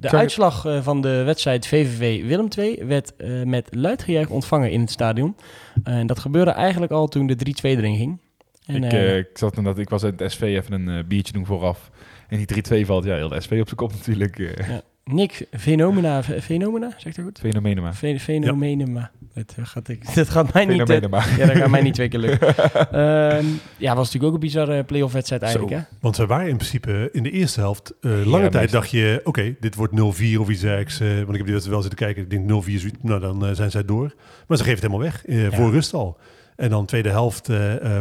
[0.00, 4.70] de uitslag eh, van de wedstrijd VVV Willem II werd eh, met luid gejuich ontvangen
[4.70, 5.36] in het stadion.
[5.84, 8.18] En dat gebeurde eigenlijk al toen de 3-2 erin ging.
[8.66, 8.92] En, ik,
[9.26, 11.90] ik zat inderdaad, ik was in het SV even een biertje doen vooraf.
[12.28, 14.38] En die 3-2 valt, ja, heel de SV op zijn kop natuurlijk.
[14.38, 14.74] eh
[15.04, 17.38] Nick Fenomena, Fe- Fenomena, zegt dat goed?
[17.38, 17.94] fenomenen maar.
[17.94, 19.00] Fe- Fenomenema.
[19.00, 20.90] Dat, eh, gaat ik, dat gaat mij niet...
[20.90, 21.00] eh.
[21.00, 22.54] Ja, dat gaat mij niet twee keer lukken.
[22.56, 23.44] Ehm,
[23.76, 25.78] ja, was natuurlijk ook een bizarre playoff wedstrijd eigenlijk, Zo.
[25.78, 25.84] hè?
[26.00, 29.20] Want ze waren in principe in de eerste helft, eh, lange Ja, tijd dacht je,
[29.24, 30.98] oké, dit wordt 0-4 of iets dergelijks.
[30.98, 32.22] want ik heb die wedstrijd wel zitten kijken.
[32.22, 34.14] Ik denk 0-4, zoiets, nou dan zijn zij door.
[34.46, 36.18] Maar ze geven het helemaal weg, voor rust al.
[36.56, 37.48] En dan tweede helft,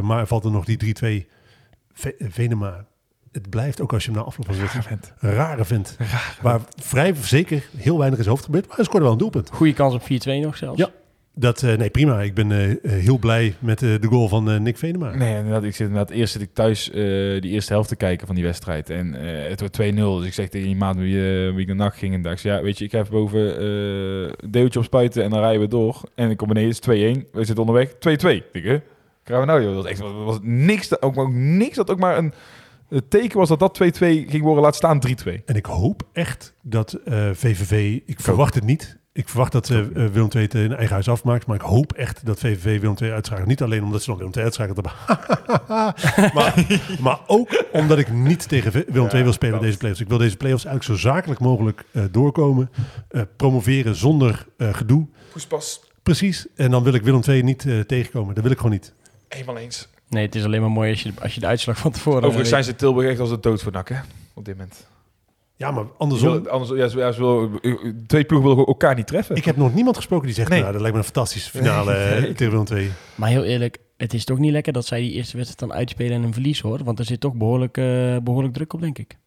[0.02, 1.28] maar valt er nog die 3-2.
[1.94, 2.86] Ve- Venema,
[3.32, 4.56] het blijft ook als je hem na afloop van
[5.20, 5.98] een rare vent.
[6.42, 8.68] Waar vrij zeker heel weinig in zijn hoofd gebeurt.
[8.68, 9.50] Maar hij scoorde wel een doelpunt.
[9.54, 10.06] Goede kans op 4-2
[10.42, 10.78] nog zelfs.
[10.80, 10.90] Ja.
[11.38, 12.22] Dat, eh, nee, prima.
[12.22, 15.16] Ik ben eh, eh, heel blij met de goal van Nick Venema.
[15.16, 15.64] Nee, inderdaad.
[15.64, 16.90] Ik zit inderdaad eerst zit ik thuis
[17.40, 18.90] die eerste helft te kijken van die wedstrijd.
[18.90, 19.14] En
[19.50, 20.18] het wordt 2-0.
[20.18, 21.22] Dus ik zeg tegen die maat wie,
[21.52, 22.14] wie ik naar nacht ging.
[22.14, 25.40] En dacht, ja, weet je, ik ga even boven een deeltje op spuiten en dan
[25.40, 26.02] rijden we door.
[26.16, 27.30] En ik kom beneden, het is 2-1.
[27.32, 27.94] We zitten onderweg, 2-2.
[28.00, 28.80] Ik denk, hè?
[29.24, 29.74] Gaan we nou, joh?
[29.74, 32.34] Dat was echt, was, niks, dat, ook, niks dat ook maar een
[32.90, 35.32] het teken was dat dat 2-2 ging worden, laat staan 3-2.
[35.46, 37.00] En ik hoop echt dat
[37.34, 39.04] VVV, ik verwacht het niet.
[39.18, 41.46] Ik verwacht dat eh, eh, Willem II het in eigen huis afmaakt.
[41.46, 43.48] Maar ik hoop echt dat VVV Willem II uitschakelt.
[43.48, 44.82] Niet alleen omdat ze dan Willem II uitschakelt
[46.34, 46.66] maar,
[47.00, 50.02] maar ook omdat ik niet tegen Willem II wil spelen deze playoffs.
[50.02, 52.70] Ik wil deze playoffs eigenlijk zo zakelijk mogelijk eh, doorkomen.
[53.08, 55.08] Eh, promoveren zonder eh, gedoe.
[55.32, 55.82] Poespas.
[56.04, 56.48] Precies.
[56.56, 58.34] En dan wil ik Willem II niet eh, tegenkomen.
[58.34, 58.94] Dat wil ik gewoon niet.
[59.28, 59.88] Eenmaal eens.
[60.10, 62.22] Nee, het is alleen maar mooi als je, als je de uitslag van tevoren...
[62.22, 64.00] Overigens zijn ze Tilburg echt als de dood voor nak, hè?
[64.34, 64.88] Op dit moment.
[65.58, 66.28] Ja, maar andersom.
[66.30, 66.54] Andersom.
[66.54, 69.36] Anders, ja, ze, ja, ze willen- twee ploegen willen elkaar niet treffen.
[69.36, 70.60] Ik heb nog niemand gesproken die zegt, Nee.
[70.60, 72.34] nou, dat lijkt me een fantastische finale eh, Nee.
[72.34, 72.92] tegen Willem II.
[73.16, 76.12] Maar heel eerlijk, het is toch niet lekker dat zij die eerste wedstrijd dan uitspelen
[76.18, 76.84] en een verlies hoor.
[76.84, 79.18] Want er zit toch behoorlijk, eh, behoorlijk druk op, denk ik.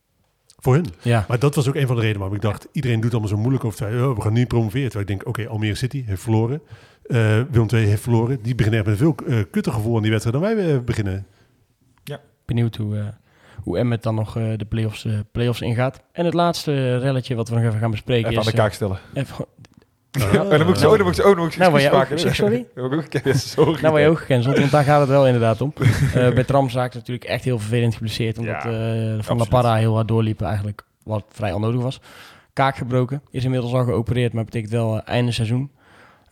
[0.61, 0.87] Voor hun.
[1.03, 2.69] Ja, Maar dat was ook een van de redenen waarom ik dacht...
[2.73, 4.91] iedereen doet allemaal zo moeilijk over oh, we gaan niet promoveren.
[4.91, 6.61] Terwijl ik denk, oké, Almere City heeft verloren.
[7.07, 8.39] Eh Willem II heeft verloren.
[8.43, 10.43] Die beginnen echt met een veel eh, kutter gevoel aan die wedstrijd...
[10.43, 11.27] dan wij eh, beginnen.
[12.47, 13.07] benieuwd hoe, eh
[13.69, 16.01] hoe Emmet dan nog eh, de play-offs, eh, play-offs ingaat.
[16.13, 18.51] En het laatste relletje wat we nog even gaan bespreken Even aan is...
[18.51, 18.99] de kaak stellen.
[19.15, 19.47] eh, even-
[20.23, 21.83] Oh, dan moet ik zo, dan moet ik zo, dan moet ik zo Nou, word
[21.83, 22.67] jij ook- zeg, sorry?
[22.75, 22.89] Nou,
[23.91, 25.73] word je ook gecanceld, want daar gaat het wel inderdaad om.
[26.15, 28.71] Eh bij Tramzaak natuurlijk echt heel vervelend geblesseerd, omdat Ja,
[29.15, 29.45] eh, Van La.
[29.45, 32.01] Parra heel hard doorliepen eigenlijk, wat vrij onnodig was.
[32.53, 35.71] Kaak gebroken, is inmiddels al geopereerd, maar betekent wel eh, einde seizoen.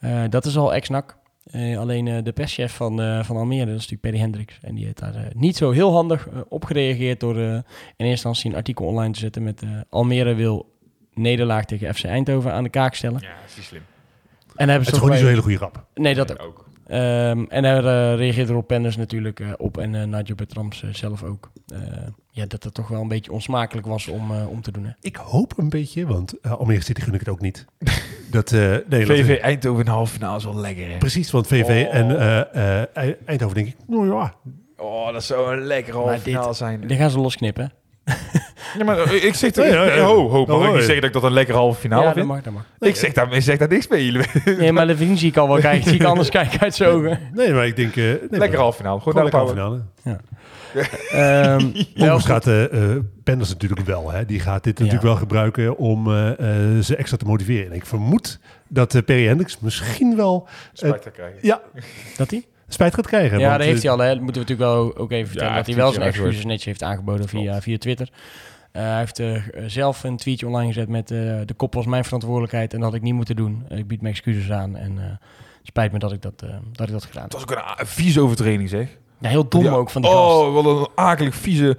[0.00, 1.16] Eh, dat is al ex-NAC.
[1.46, 4.58] Eh, alleen eh, de perschef van, eh, van Almere, dat is natuurlijk Perry Hendricks.
[4.62, 7.62] En die heeft daar niet zo heel handig op gereageerd door eh, in
[7.96, 10.74] eerste instantie een artikel online te zetten met eh, Almere wil
[11.14, 13.20] nederlaag tegen FC Eindhoven aan de kaak stellen.
[13.22, 13.82] Ja, dat is niet slim.
[14.56, 15.86] En hebben Het ze is gewoon toch niet zo'n hele goede rap.
[15.94, 16.46] Nee, dat ook.
[16.46, 16.65] ook.
[16.86, 20.94] Ehm, en daar eh, reageerde Rob Penders natuurlijk eh, op en uh, Nigel Bertrams eh,
[20.94, 21.50] zelf ook.
[21.66, 21.78] Eh,
[22.30, 24.84] ja, dat het toch wel een beetje onsmakelijk was om, eh, om te doen.
[24.84, 24.90] Hè?
[25.00, 27.64] Ik hoop een beetje, want uh, Almere City gun ik het ook niet.
[28.30, 30.96] dat, uh, nee, VV dat, Eindhoven in de halve finale is wel lekker, hè?
[30.96, 31.94] Precies, want VV Oh.
[31.94, 34.34] en uh, Eindhoven denk ik, nou ja.
[34.76, 36.86] Oh, dat zou een lekker halve finale zijn.
[36.86, 37.72] Die gaan ze losknippen.
[38.78, 39.64] Ja, maar eh, ik zeg toch...
[39.66, 40.04] Ja, ja, ja.
[40.04, 40.84] Ho, ho, mag Oh, ik niet ja.
[40.84, 42.26] zeggen dat ik dat een lekker halve finale ja, dat vind?
[42.26, 42.64] mag, dat mag.
[42.78, 44.04] Ik zeg daar, ik zeg daar niks mee.
[44.04, 44.26] Jullie
[44.58, 45.84] Nee, maar Levine zie ik al wel kijken.
[45.90, 47.18] Zie ik anders kijken uit zijn ogen.
[47.32, 47.96] Nee, maar ik denk...
[47.96, 49.00] Uh, nee, lekker halve finale.
[49.00, 50.20] Gewoon, Gewoon naar lekker de halve finale.
[51.10, 51.84] Ehm, wel
[52.14, 52.32] Overigens goed.
[52.32, 54.10] gaat uh, Penders natuurlijk wel.
[54.12, 54.24] Hè?
[54.24, 55.08] Die gaat dit natuurlijk Ja.
[55.08, 57.66] wel gebruiken om uh, uh, ze extra te motiveren.
[57.70, 58.38] En ik vermoed
[58.68, 61.38] dat uh, Perry Hendricks misschien wel Spijt te krijgen.
[61.42, 61.60] ja,
[62.16, 62.44] Dat hij?
[62.68, 63.38] Spijt gaat krijgen.
[63.38, 64.04] Ja, want, dat heeft eh, hij al.
[64.06, 64.08] Hè.
[64.14, 65.50] Dat moeten we natuurlijk wel ook even vertellen.
[65.52, 68.08] Ja, dat hij wel zijn excuses netjes heeft aangeboden via, via Twitter.
[68.72, 72.04] Eh, hij heeft eh, zelf een tweetje online gezet met eh, de kop was mijn
[72.04, 73.64] verantwoordelijkheid en dat had ik niet moeten doen.
[73.68, 75.04] Ik bied mijn excuses aan en eh,
[75.62, 77.32] spijt me dat ik dat, eh, dat, ik dat gedaan heb.
[77.32, 78.88] was ook een vieze overtreding, zeg.
[79.18, 79.70] Ja, heel dom Ja.
[79.72, 80.34] ook van die gast.
[80.34, 81.76] Oh, wat een akelig, vieze,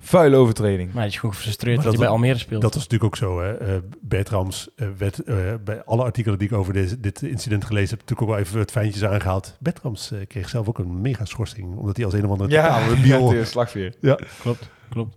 [0.00, 0.88] vuile overtreding.
[0.92, 2.62] Maar hij is gewoon gefrustreerd dat, dat hij bij Almere speelt.
[2.62, 3.40] Dat was natuurlijk ook zo.
[3.40, 3.56] Hè.
[3.56, 7.90] Eh, Bertrams eh, werd eh, bij alle artikelen die ik over deze, dit incident gelezen
[7.90, 9.56] heb, natuurlijk ook wel even het fijntjes aangehaald.
[9.58, 13.94] Bertrams kreeg zelf ook een mega schorsing, omdat hij als een of andere ja, slagveer.
[14.00, 15.16] Ja, Klopt, klopt.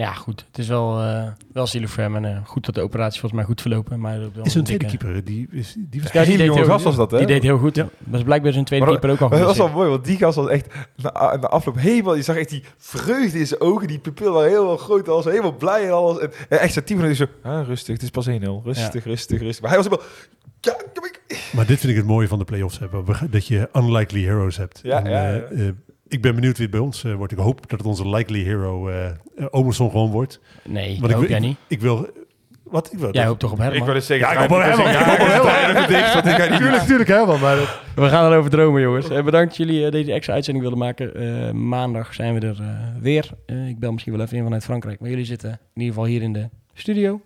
[0.00, 0.44] Ja, goed.
[0.46, 2.16] Het is wel, eh wel zielig voor hem.
[2.16, 4.00] En eh, goed dat de operatie volgens mij goed verlopen.
[4.00, 5.24] Maar is een dikke- tweede keeper.
[5.24, 7.18] Die, is, die was Ja, die deed jonge heel gast was dat, hè?
[7.18, 7.76] Die deed heel goed.
[7.76, 7.82] Ja.
[7.82, 10.16] Dat was blijkbaar zijn tweede Maar keeper ook al dat was wel mooi, want die
[10.16, 12.14] gast was echt na, na afloop helemaal...
[12.14, 15.06] Je zag echt die vreugde in zijn ogen, die pupil waren helemaal groot.
[15.06, 16.18] Hij was helemaal blij en alles.
[16.18, 17.48] En, en echt tien minuten zo...
[17.48, 18.30] Ah, rustig, het is pas 1-0.
[18.64, 19.60] Rustig, rustig, rustig.
[19.62, 20.06] Maar hij was helemaal...
[20.60, 21.08] Ja, maar-
[21.52, 23.04] Maar dit vind ik het mooie van de play-offs hebben.
[23.04, 24.80] we- Dat je unlikely heroes hebt.
[24.82, 25.40] Ja, En, ja, ja.
[25.40, 25.68] eh,
[26.10, 27.32] ik ben benieuwd wie het bij ons eh, wordt.
[27.32, 29.14] Ik hoop dat het onze likely hero eh eh,
[29.50, 30.40] Omerson gewoon wordt.
[30.64, 31.56] Nee, Want ik, hoop wil- jij ik, niet.
[31.68, 32.08] ik wil...
[32.62, 32.92] Wat?
[32.92, 33.86] Ik wil Jij hoopt toch op ik Herman?
[33.86, 34.26] wil eens zeggen...
[34.28, 34.90] Ja, ik hoop op Herman.
[34.92, 35.28] Ja, Ik hoop
[36.24, 36.56] op ik.
[36.58, 37.40] Tuurlijk, tuurlijk.
[37.40, 39.08] Maar dat- We gaan erover dromen, jongens.
[39.08, 41.14] Eh, bedankt dat jullie deze extra uitzending wilden maken.
[41.14, 42.66] Eh, maandag zijn we er eh,
[43.00, 43.30] weer.
[43.46, 45.00] Eh, ik bel misschien wel even in vanuit Frankrijk.
[45.00, 47.20] Maar jullie zitten in ieder geval hier in de studio.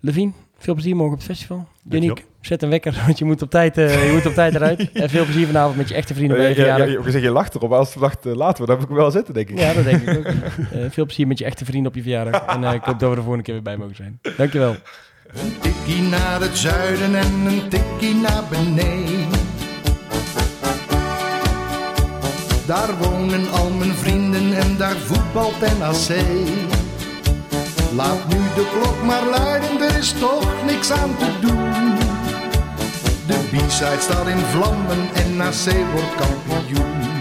[0.00, 1.56] Levine, veel plezier morgen op het festival.
[1.82, 2.16] Dankjewel.
[2.16, 4.90] Janiek, zet een wekker, want je moet op tijd, eh, je moet op tijd eruit.
[4.92, 7.04] En veel plezier vanavond met je echte vrienden bij je Ja, ja, verjaardag.
[7.04, 8.80] ja, je, je, je lacht erop, maar als het lacht uh, later wordt, dan heb
[8.80, 9.58] ik hem wel zitten, denk ik.
[9.58, 10.24] Ja, dat denk ik ook.
[10.72, 12.44] Eh, veel plezier met je echte vrienden op je verjaardag.
[12.46, 14.18] En eh, ik hoop dat we er volgende keer weer bij mogen zijn.
[14.36, 14.76] Dankjewel.
[15.32, 19.40] Een tikkie naar het zuiden en een tikkie naar beneden.
[22.66, 26.16] Daar wonen al mijn vrienden en daar voetbalt NAC.
[27.96, 31.71] Laat nu de klok maar luiden, er is toch niks aan te doen.
[33.32, 37.11] De B-side staat in vlammen en NAC wordt kampioen.